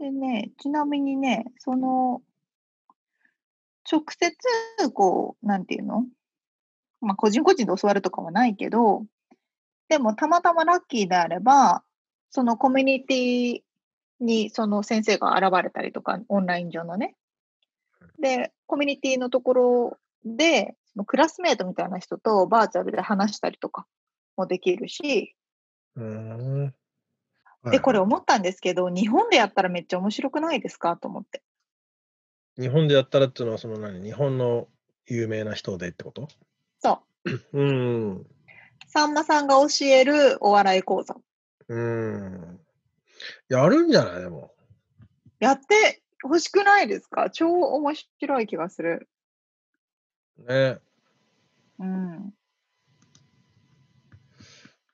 [0.00, 2.22] でね、ちなみにね、その、
[3.90, 4.36] 直接、
[4.92, 6.04] こう、なんていうの？
[7.00, 9.04] まあ、個人個人で教わるとかはないけど、
[9.88, 11.84] でも、たまたまラッキーであれば、
[12.30, 13.62] そのコミュニティ
[14.20, 17.14] にその先生が現れたりとか、オンライン上のね。
[18.20, 23.86] で、コミュニティのところで、そのクラスメートみたいな人とバーチャルで話したりとか
[24.36, 25.34] もできるし、
[25.96, 26.74] うーん。
[27.70, 30.96] で、これはい思ったんですけど、日本でやったらめっちゃ面白くないですか？
[30.96, 31.42] と思って。
[32.58, 34.02] 日本でやったらっていうのは、その何？
[34.02, 34.68] 日本の
[35.06, 36.28] 有名な人でってこと？
[36.80, 37.30] そう。
[37.52, 38.26] うん。
[38.86, 41.16] さんまさんが教えるお笑い講座。
[41.68, 42.60] うん。
[43.48, 44.20] やるんじゃない？
[44.22, 44.54] でも。
[45.40, 47.28] やってほしくないですか？
[47.30, 49.08] 超面白い気がする。
[50.38, 50.78] ね。
[51.78, 52.34] うん。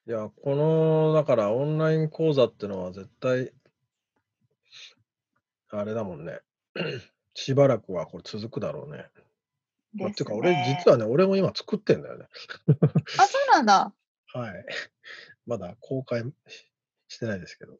[0.06, 3.52] いや、この、だからオンライン講座ってのは絶対、
[5.70, 6.40] あれだもんね。
[7.34, 9.08] しばらくはこれ続くだろうね。
[9.94, 12.26] まあ、ですていうか、俺、ね実はね、俺も今作ってんだよね。
[13.18, 13.94] あ、そうなんだ。
[14.34, 14.66] はい。
[15.46, 16.24] まだ公開
[17.08, 17.78] してないですけど。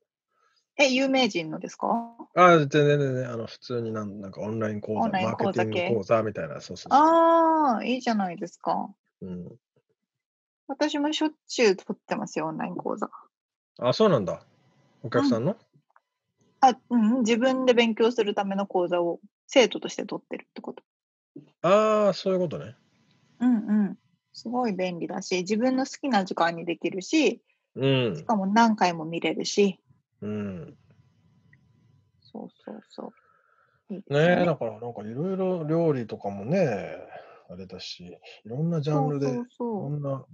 [0.77, 1.87] え、有名人のですか？
[2.35, 6.93] ああ、全然全然、あの、普通になんなんかオンライン講座、オンラインマーケティング講座みたいな、そうそうそう。
[6.93, 8.91] ああ、いいじゃないですか。
[9.22, 9.53] うん、
[10.66, 13.09] 私もしょっちゅう取ってますよ、オンライン講座。
[13.79, 14.43] あ、そうなんだ。
[15.03, 15.57] お客さんの、
[16.61, 20.83] あ、うん、自分で勉強するための講座を生徒として取ってるってこと。
[21.62, 22.75] ああ、そういうことね。
[23.39, 23.99] うんうん。
[24.33, 27.43] すごい便利だし、自分の好きな時間にできるし、
[27.77, 28.25] うんし。
[28.25, 29.79] かも何回も見れるし、
[30.25, 30.77] うん。
[32.22, 33.14] そうそうそ
[33.91, 33.95] う。
[33.95, 36.97] ねえ、よねだからなんかいろいろ料理とかもね、
[37.51, 40.25] あれだし、いろんなジャンルで、いろんな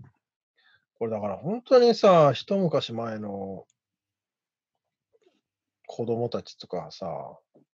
[1.01, 3.67] これだから本当にさ、一昔前の
[5.87, 7.07] 子供たちとかさ、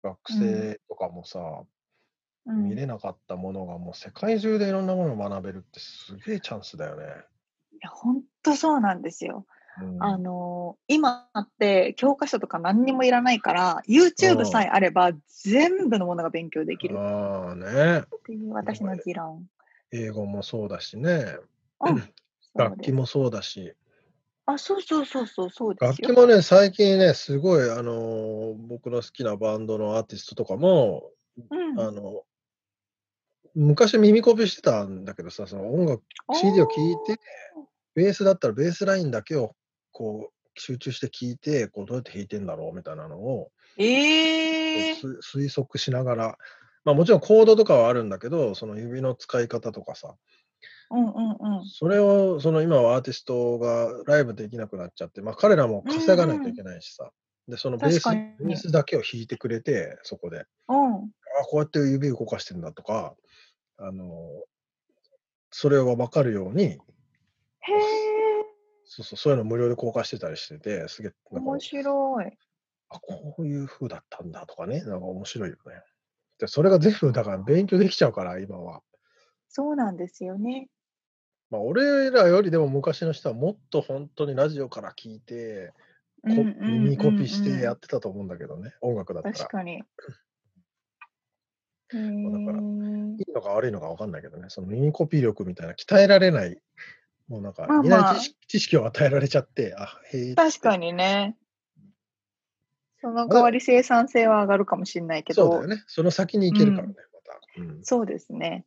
[0.03, 1.67] 学生とかもさ、うん
[2.49, 7.03] 見れなかったものがもう世界中でいろんなものを学べるってすげえチャンスだよね。
[7.73, 9.47] いや本当そうなんですよ。
[9.81, 15.13] うんあのー今って教科書とか何にもいらないから、YouTube さえあれば
[15.45, 17.99] 全部のものが勉強できるああね。
[18.01, 19.47] っていう私の持論。
[19.93, 21.37] 英語もそうだしね。
[21.81, 22.03] うん、
[22.55, 23.75] 楽器もそうだし。
[24.47, 25.77] あ、そうそうそうそう、そう。
[25.79, 31.11] 楽器もね、最近ね、すごい、あのー僕の好きなバンドのアーティストとかも、
[31.51, 32.23] うん、あの、
[33.55, 36.03] 昔耳コピしてたんだけどさ、その音楽、
[36.35, 37.21] CD を聴いて、
[37.95, 39.57] ベースだったらベースラインだけを
[39.97, 46.39] こう集中して聴いて、こうどうやって弾いてんだろうみたいなのをええー、す推測しながら、
[46.85, 50.15] まあもちろんコードとかはあるんだけど、その指の使い方とかさ、
[50.91, 51.67] うんうんうん。
[51.67, 57.11] それをその今はアーティストがライブできなくなっちゃって、まあ彼らも稼がないといけないしさ、
[57.49, 60.95] で、そのベースベースだけを弾いてくれて、そこで、うん。
[60.95, 63.15] あこうやって指動かしてんだとか、
[63.79, 64.29] あの、
[65.51, 66.79] それが分かるように、
[68.87, 72.39] そうそう、そういうの無料で公開してたりしてて、すげえ、なんか面白い。
[72.89, 75.83] あ、こういう風だったんだとかね、なんか面白いよね。
[76.39, 78.83] で、それが全部だから勉強できちゃうから、今は。
[79.49, 80.69] そうなんですよね。
[81.51, 85.73] まあ、俺らよりでも昔の人はもっと本当にラジオから聞いて、
[86.23, 89.35] こうんうんうんうん耳コピしてやってたと思うんだけどね、音楽だったら。
[89.35, 89.75] 確かに。
[89.75, 89.81] へ
[91.95, 92.65] えだからいい
[93.33, 96.61] のか悪いのか分かんないけどね、その耳コピ力みたいな鍛えられない、
[97.29, 98.17] もうなんか、まあいないまあ
[98.49, 100.35] 知識を与えられちゃって、あ、へえ。
[100.35, 101.37] 確かにね。
[103.01, 105.43] その代わり生産性は上がるかもしれないけど。
[105.43, 105.85] そうだよね。
[105.87, 107.63] その先に行けるからね、また。
[107.63, 108.65] うんそうですね。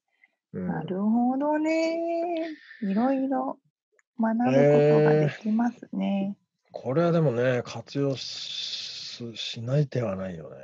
[0.53, 2.49] うんなるほどね。
[2.81, 3.59] いろいろ
[4.19, 6.35] 学ぶことができますね。
[6.71, 8.89] これはでもね、活用し
[9.35, 10.55] しない手はないよね。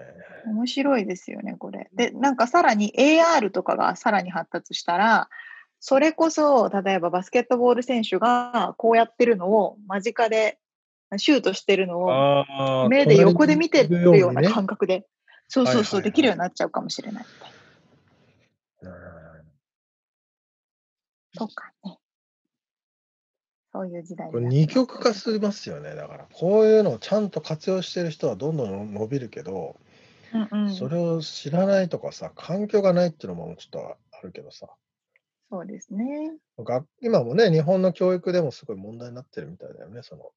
[0.46, 1.90] 面白いですよね、これ。
[1.94, 5.30] で、なんかさらに AR とかがさらに発達したら、
[5.88, 10.58] それこそ、例えばバスケットボール選手がこうやってるのを間近で
[11.18, 15.06] シュートしてるのをあ目で横で見てるような感感覚で、
[15.48, 17.26] そうそうそう、できるようになっちゃうかもしれない。
[21.38, 22.00] そうかね。
[23.72, 25.94] そういう時代二極化しますよね。
[25.94, 29.76] だから、こういうのをちゃんと活用してる人はどんどん伸びるけど、
[30.34, 34.68] うんうん、それを知らないとかさ、環境がないっていうのもちょっとあるけどさ、
[35.50, 36.38] そうですね。
[36.58, 40.02] 学今もね、日本の教育でもすごい問題になってるみたいだよね。
[40.02, 40.32] その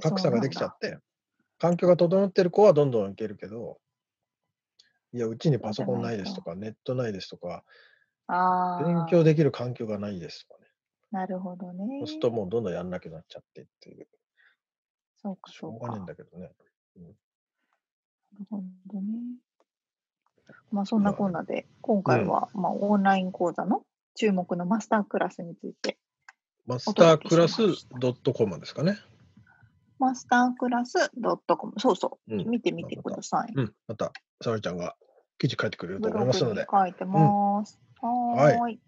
[0.00, 0.98] 格差ができちゃっって、
[1.58, 3.78] 環境が整ってる子はどんどんいけるけど、
[5.12, 7.64] いや、うちにパソコンないですとか、ネットないですとか、
[8.26, 10.66] ああ、勉強できる環境がないですとかね。
[11.10, 11.98] なるほどね。
[12.00, 14.06] そうするともうどんどんやんなきゃなっちゃってっていう、
[15.22, 15.62] そうか、し。
[15.62, 16.50] ょうがねえんなだけどね。
[18.38, 19.12] るほどね。
[20.70, 23.82] まあ、そんなこんなで、今回は、まあ、オンライン講座の
[24.16, 25.98] 注目のマスタークラスについて、
[26.66, 28.98] マスタークラスお届けしまドットコムですかね。
[29.98, 31.10] マスタークラス
[31.46, 33.52] .com、そうそう、うん見てみてください。
[33.54, 33.74] うん。
[33.86, 34.12] また、
[34.42, 34.96] 沙織ちゃんが
[35.38, 36.66] 記事書いてくれると思いますので。
[36.70, 37.78] 書いてます。
[38.00, 38.80] はーい。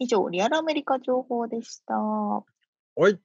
[0.00, 1.94] 以上、リアルアメリカ情報でした。
[2.96, 3.18] おい。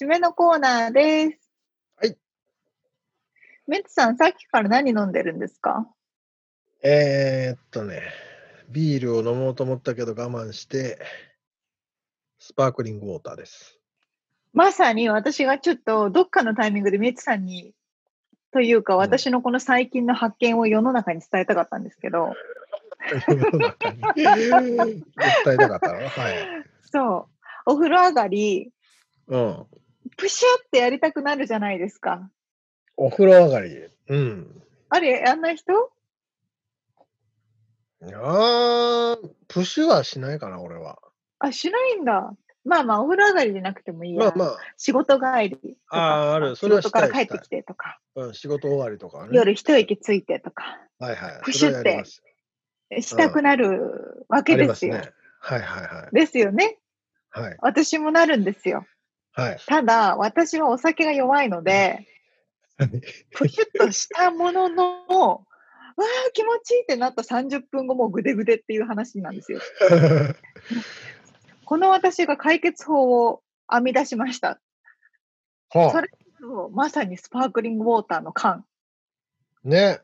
[0.00, 1.50] 締めのコーナーです。
[1.96, 2.16] はい。
[3.66, 5.88] メッツさん、さっきから何飲んでるんですか？
[6.84, 8.02] えー、っとね、
[8.70, 11.00] ビールを飲もうと思ったけど我慢して、
[12.38, 13.80] スパークリングウォーターです。
[14.52, 17.74] まさに私がちょっとどっかのタイミングでメッツさんに、
[18.52, 22.34] というかん私のこの最近の発見を世の中に伝えたかったんですけど、
[23.26, 25.02] 世の中に絶
[25.44, 26.08] 対なかったの？
[26.08, 26.34] はい。
[26.92, 27.28] そ
[27.66, 28.70] う、お風呂上がり、
[29.26, 29.66] うん。
[30.16, 32.30] プシュってやりたくなるじゃないですか。
[32.96, 33.88] お風呂上がり。
[34.08, 34.62] うん。
[34.88, 35.72] あれ、やんない人？
[38.00, 39.16] いやー、
[39.48, 40.98] プッシュはしないかな、俺は。
[41.40, 42.32] あ、しないんだ。
[42.64, 44.26] まあまあ、お風呂上がりじゃなくてもいいや。
[44.26, 46.30] まあまあ、仕事帰りとか。
[46.30, 49.30] あーあるそれは仕事から帰ってきてとか、うん、仕事終わりとかね。
[49.32, 51.40] 夜一息ついてとか、はいはい。
[51.44, 52.04] プシュって
[53.02, 55.12] したくなるわけですすね。
[55.40, 56.14] はいはいはい。
[56.14, 56.78] ですよね。
[57.30, 57.56] はい。
[57.60, 58.86] 私もなるんですよ。
[59.38, 59.58] はい。
[59.66, 62.08] ただ、私はお酒が弱いので、
[63.30, 65.44] プシュッとしたものの、わ
[65.96, 69.60] あ、気持ちいいってなった30分後もうグデグデっていう話なんですよ。
[71.64, 74.60] この私が解決法を編み出しました。
[75.70, 76.08] はそれ
[76.40, 78.64] そうまさにスパークリングウォーターの缶。
[79.64, 80.00] あ、ね。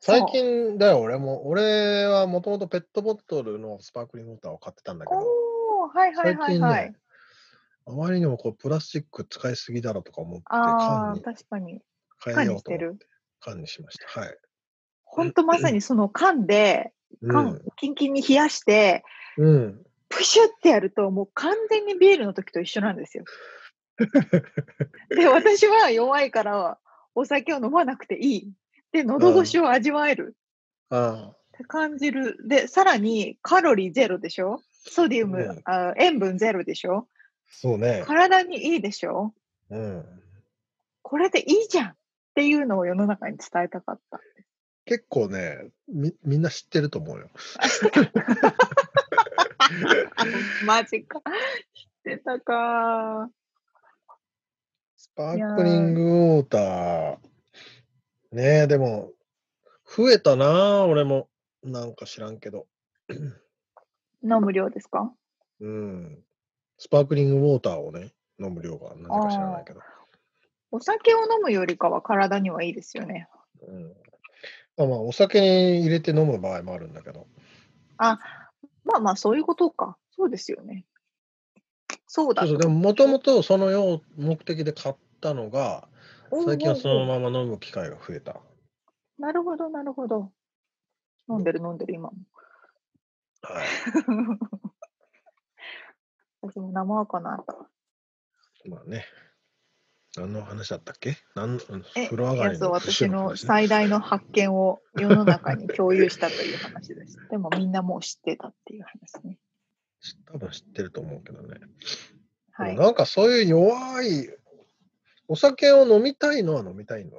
[0.00, 1.48] 最近だよ、俺も。
[1.48, 6.90] 俺はもともとペットボトルのスパークリングウォーターを買ってたんだけど、おー、はいはい最近はいはい。
[6.90, 6.96] ね、
[7.88, 11.80] あまりにもこうプラスチック使いすぎだろとか思って、ああ、缶に確かに。
[12.24, 13.06] 変えよ缶にしてるうと思って。
[13.40, 14.20] 缶にしました。
[14.20, 14.38] はい。
[15.04, 16.92] ほんとまさにその缶で、
[17.28, 19.04] 缶、キンキンに冷やして、
[19.38, 19.46] うん。
[19.46, 19.82] うん。
[20.08, 23.24] プシュってやると、もう完全にビールの時と一緒なんですよ。
[25.10, 26.78] で、私は弱いから、
[27.14, 28.52] お酒を飲まなくていい。
[28.92, 30.36] で、喉越しを味わえる
[30.90, 32.36] あって感じる。
[32.48, 34.60] で、さらにカロリーゼロでしょ？
[34.88, 37.08] ソディウム、うんあ塩分ゼロでしょ？
[37.48, 38.02] そうね。
[38.06, 39.34] 体にいいでしょ？
[39.70, 40.04] うん。
[41.02, 41.94] これでいいじゃんっ
[42.34, 44.20] ていうのを世の中に伝えたかった。
[44.84, 47.28] 結構ねみ、みんな知ってると思うよ。
[50.64, 51.20] マジか。
[51.74, 53.28] 知ってたか。
[54.96, 57.16] スパークリングウォーター。
[58.32, 59.12] ねえ、でも、
[59.96, 61.28] 増えたな、俺も。
[61.62, 62.66] なんか知らんけど。
[64.22, 65.12] 飲む量ですか？
[65.60, 66.24] うん。
[66.78, 69.80] スパークリングウォーターをね、飲む量がなんでか知らないけど。
[70.70, 73.28] お酒を飲むよりかは体にはいいですよね。
[73.66, 73.94] うん。
[74.76, 77.26] まあまあ、お酒に入れて飲む場合もあるんだけど。
[77.96, 78.18] ま
[78.96, 79.96] あまあ、そういうことか。
[80.10, 80.86] そうですよね。
[82.06, 85.88] そうだそうそう、でももともとそのよう目的で買ったのが、
[86.44, 88.40] 最近はそのままま飲む機会が増えた。
[89.18, 90.30] なるほど、なるほど。
[91.28, 92.16] 飲んでる、飲んでる、今も。
[93.42, 93.66] はい。
[96.50, 97.44] 私も生赤な。
[98.68, 99.04] まあね。
[100.16, 101.18] 何の話だったっけ？
[101.34, 101.58] 何
[101.94, 107.18] え、風呂上がりの私の最大の発見を世の中に共有したという話です。
[107.30, 109.38] でもみんなもう知ってたっていう話ね。
[110.32, 111.60] 多分知ってると思うけどね。
[112.52, 112.76] はい。
[112.76, 114.30] なんかそういう弱い、
[115.28, 117.18] お酒を飲みたいのは飲みたいのか。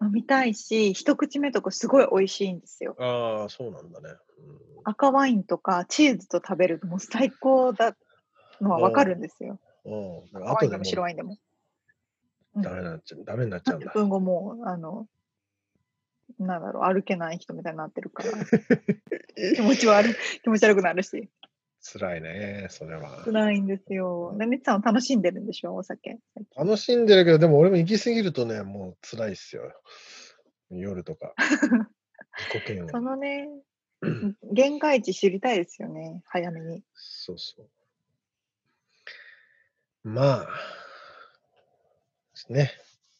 [0.00, 2.96] 飲みたいし、一口目とかすごい美味しいんですよ。
[2.98, 4.08] ああ、そうなんだね。
[4.84, 7.96] 赤ワインとかチーズと食べるともう最高だ
[8.60, 9.58] のはわかるんですよ。
[9.84, 9.92] うん。
[9.92, 11.30] うん、赤ワインでも後でも白ワインでも。
[11.30, 11.36] うん
[12.62, 13.24] ダメになっちゃう。
[13.24, 13.92] ダメになっちゃうん30だ。
[13.92, 15.06] 分後もう、あの、
[16.38, 18.30] なんだろう、歩けない人みたいになってるから、
[19.54, 21.28] 気持ち悪い、気持ち悪くなるし、
[21.92, 23.22] 辛いね、それは。
[23.24, 24.34] 辛いんですよ。
[24.38, 26.18] で、みつさんは楽しんでるんでしょ、お酒。
[26.34, 29.72] 最近楽しんでるけど、でも俺も行き過ぎるとね、もう辛いっすよ。
[30.70, 31.34] 夜とか。
[32.38, 32.90] 自己嫌悪。
[32.90, 33.48] そのね、
[34.52, 36.82] 限界値知りたいですよね、早めに。
[36.94, 37.70] そうそう。
[40.06, 40.46] まあ、で
[42.34, 42.70] すね。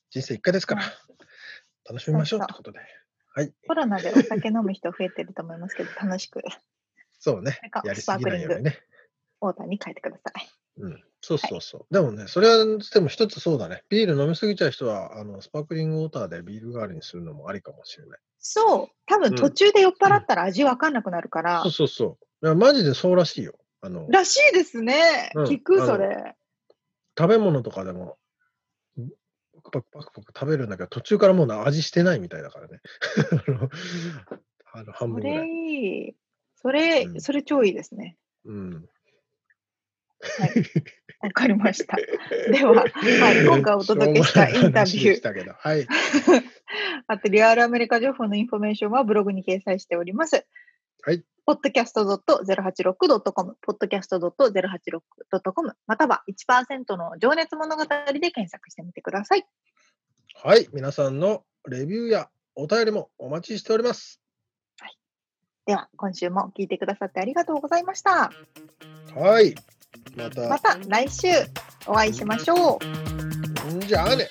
[0.08, 0.92] 人生一回ですからはい、
[1.84, 2.78] 楽しみましょうってことで。
[3.34, 3.52] はい。
[3.66, 6.42] コロナでお酒飲む人増えてると思いますけど、 楽しく
[7.18, 7.82] そうねなんか。
[7.84, 8.78] やりすぎないようにね。
[9.40, 10.48] オーダーに変えてください。
[10.76, 11.04] うん。
[11.22, 11.92] そうそうそう。
[11.92, 13.82] でもね、それはでも一つそうだね。
[13.88, 18.20] ビール飲みすぎちゃう人は、あの、スパークリングウォーターでビール代わりにするのもありかもしれない。
[18.38, 22.46] そう、多分うん途中で酔っ払ったら味わかんなくなるから、そうそうそう。
[22.46, 23.58] いやマジでそうらしいよ。
[23.80, 25.32] あの、らしいですね。
[25.34, 26.36] うん聞く、それ。
[27.18, 28.18] 食べ物とかでも、
[29.54, 32.80] パクパクパクパク食べるんだけど、途中からもうな味してないみたいだからね。
[34.72, 35.48] あの半それ分ぐらい。
[35.48, 36.16] いい。
[36.56, 38.16] それ、うんそれ超いいですね。
[38.44, 38.88] うん。
[41.20, 41.96] わかりました。
[42.52, 45.86] では、はい、今回お届けしたインタビューはい。
[47.06, 50.46] あとリアルアメリカ情報のインフォメーションはブログに掲載しております。
[51.06, 51.22] はい。
[51.46, 57.88] podcast.086.com、podcast.086.com、または1%の情熱物語で
[58.32, 59.46] 検索してみてください。
[60.34, 60.68] はい。
[60.72, 64.20] 皆さんのレビューやお便りもお待ちしております。
[65.64, 68.32] では、今週も聞いてくださってありがとうございました。
[69.14, 69.54] はい。
[70.16, 71.28] また、また来週
[71.86, 72.80] お会いしましょ
[73.70, 73.74] う。
[73.76, 74.28] んじゃあね。